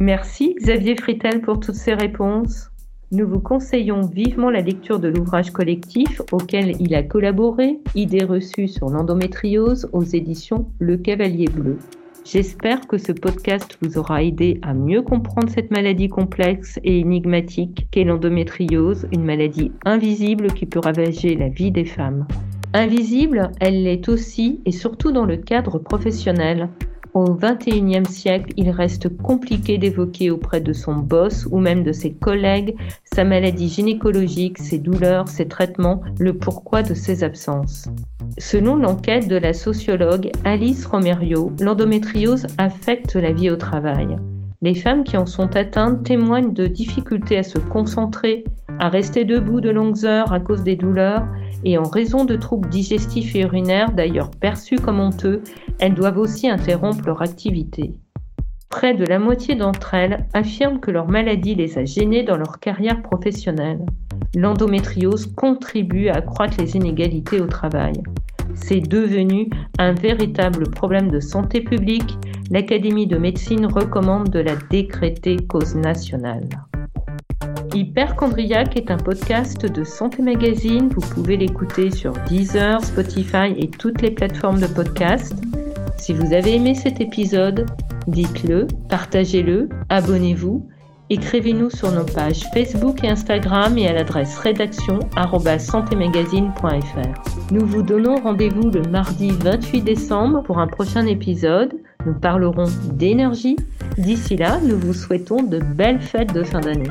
Merci 0.00 0.54
Xavier 0.58 0.96
Fritel 0.96 1.40
pour 1.40 1.60
toutes 1.60 1.74
ces 1.74 1.94
réponses. 1.94 2.70
Nous 3.12 3.28
vous 3.28 3.40
conseillons 3.40 4.00
vivement 4.00 4.50
la 4.50 4.60
lecture 4.60 4.98
de 4.98 5.08
l'ouvrage 5.08 5.50
collectif 5.50 6.20
auquel 6.32 6.80
il 6.80 6.94
a 6.94 7.02
collaboré, 7.02 7.78
Idées 7.94 8.24
reçues 8.24 8.68
sur 8.68 8.88
l'endométriose 8.88 9.88
aux 9.92 10.02
éditions 10.02 10.66
Le 10.80 10.96
Cavalier 10.96 11.46
Bleu. 11.46 11.78
J'espère 12.24 12.88
que 12.88 12.96
ce 12.96 13.12
podcast 13.12 13.78
vous 13.82 13.98
aura 13.98 14.22
aidé 14.22 14.58
à 14.62 14.72
mieux 14.72 15.02
comprendre 15.02 15.50
cette 15.50 15.70
maladie 15.70 16.08
complexe 16.08 16.80
et 16.82 17.00
énigmatique 17.00 17.86
qu'est 17.90 18.04
l'endométriose, 18.04 19.06
une 19.12 19.24
maladie 19.24 19.72
invisible 19.84 20.48
qui 20.48 20.66
peut 20.66 20.80
ravager 20.82 21.36
la 21.36 21.50
vie 21.50 21.70
des 21.70 21.84
femmes. 21.84 22.26
Invisible, 22.76 23.52
elle 23.60 23.84
l'est 23.84 24.08
aussi 24.08 24.60
et 24.66 24.72
surtout 24.72 25.12
dans 25.12 25.26
le 25.26 25.36
cadre 25.36 25.78
professionnel. 25.78 26.68
Au 27.14 27.32
XXIe 27.32 28.04
siècle, 28.04 28.52
il 28.56 28.68
reste 28.70 29.16
compliqué 29.16 29.78
d'évoquer 29.78 30.32
auprès 30.32 30.60
de 30.60 30.72
son 30.72 30.96
boss 30.96 31.46
ou 31.52 31.60
même 31.60 31.84
de 31.84 31.92
ses 31.92 32.14
collègues 32.14 32.74
sa 33.04 33.22
maladie 33.22 33.68
gynécologique, 33.68 34.58
ses 34.58 34.80
douleurs, 34.80 35.28
ses 35.28 35.46
traitements, 35.46 36.00
le 36.18 36.36
pourquoi 36.36 36.82
de 36.82 36.94
ses 36.94 37.22
absences. 37.22 37.86
Selon 38.38 38.74
l'enquête 38.74 39.28
de 39.28 39.36
la 39.36 39.52
sociologue 39.52 40.32
Alice 40.42 40.84
Romerio, 40.84 41.52
l'endométriose 41.60 42.48
affecte 42.58 43.14
la 43.14 43.30
vie 43.30 43.50
au 43.50 43.56
travail. 43.56 44.16
Les 44.62 44.74
femmes 44.74 45.04
qui 45.04 45.16
en 45.16 45.26
sont 45.26 45.54
atteintes 45.54 46.02
témoignent 46.02 46.52
de 46.52 46.66
difficultés 46.66 47.38
à 47.38 47.44
se 47.44 47.58
concentrer, 47.58 48.42
à 48.80 48.88
rester 48.88 49.24
debout 49.24 49.60
de 49.60 49.70
longues 49.70 50.04
heures 50.04 50.32
à 50.32 50.40
cause 50.40 50.64
des 50.64 50.74
douleurs 50.74 51.24
et 51.64 51.78
en 51.78 51.84
raison 51.84 52.24
de 52.24 52.36
troubles 52.36 52.68
digestifs 52.68 53.34
et 53.34 53.40
urinaires 53.40 53.92
d'ailleurs 53.92 54.30
perçus 54.30 54.76
comme 54.76 55.00
honteux, 55.00 55.42
elles 55.78 55.94
doivent 55.94 56.18
aussi 56.18 56.48
interrompre 56.48 57.04
leur 57.06 57.22
activité. 57.22 57.92
Près 58.68 58.94
de 58.94 59.04
la 59.04 59.18
moitié 59.18 59.54
d'entre 59.54 59.94
elles 59.94 60.26
affirment 60.34 60.80
que 60.80 60.90
leur 60.90 61.08
maladie 61.08 61.54
les 61.54 61.78
a 61.78 61.84
gênées 61.84 62.24
dans 62.24 62.36
leur 62.36 62.58
carrière 62.58 63.02
professionnelle. 63.02 63.86
L'endométriose 64.34 65.26
contribue 65.26 66.08
à 66.08 66.16
accroître 66.16 66.56
les 66.58 66.76
inégalités 66.76 67.40
au 67.40 67.46
travail. 67.46 67.94
C'est 68.54 68.80
devenu 68.80 69.48
un 69.78 69.92
véritable 69.92 70.70
problème 70.70 71.10
de 71.10 71.20
santé 71.20 71.60
publique. 71.60 72.18
L'Académie 72.50 73.06
de 73.06 73.16
médecine 73.16 73.66
recommande 73.66 74.28
de 74.28 74.40
la 74.40 74.56
décréter 74.70 75.36
cause 75.48 75.76
nationale. 75.76 76.48
Hyperchondriac 77.74 78.76
est 78.76 78.92
un 78.92 78.96
podcast 78.96 79.66
de 79.66 79.82
Santé 79.82 80.22
Magazine. 80.22 80.90
Vous 80.90 81.00
pouvez 81.00 81.36
l'écouter 81.36 81.90
sur 81.90 82.12
Deezer, 82.28 82.80
Spotify 82.84 83.52
et 83.56 83.68
toutes 83.68 84.00
les 84.00 84.12
plateformes 84.12 84.60
de 84.60 84.68
podcast. 84.68 85.34
Si 85.98 86.12
vous 86.12 86.32
avez 86.32 86.54
aimé 86.54 86.76
cet 86.76 87.00
épisode, 87.00 87.66
dites-le, 88.06 88.68
partagez-le, 88.88 89.68
abonnez-vous 89.88 90.64
Écrivez-nous 91.10 91.68
sur 91.68 91.90
nos 91.90 92.04
pages 92.04 92.44
Facebook 92.54 93.02
et 93.02 93.08
Instagram 93.08 93.76
et 93.76 93.88
à 93.88 93.92
l'adresse 93.92 94.38
rédaction 94.38 95.00
Nous 97.50 97.66
vous 97.66 97.82
donnons 97.82 98.16
rendez-vous 98.22 98.70
le 98.70 98.82
mardi 98.82 99.32
28 99.32 99.82
décembre 99.82 100.42
pour 100.44 100.60
un 100.60 100.68
prochain 100.68 101.06
épisode. 101.06 101.74
Nous 102.06 102.14
parlerons 102.14 102.68
d'énergie. 102.92 103.56
D'ici 103.98 104.36
là, 104.36 104.60
nous 104.62 104.78
vous 104.78 104.94
souhaitons 104.94 105.42
de 105.42 105.58
belles 105.58 106.00
fêtes 106.00 106.32
de 106.32 106.42
fin 106.42 106.60
d'année. 106.60 106.90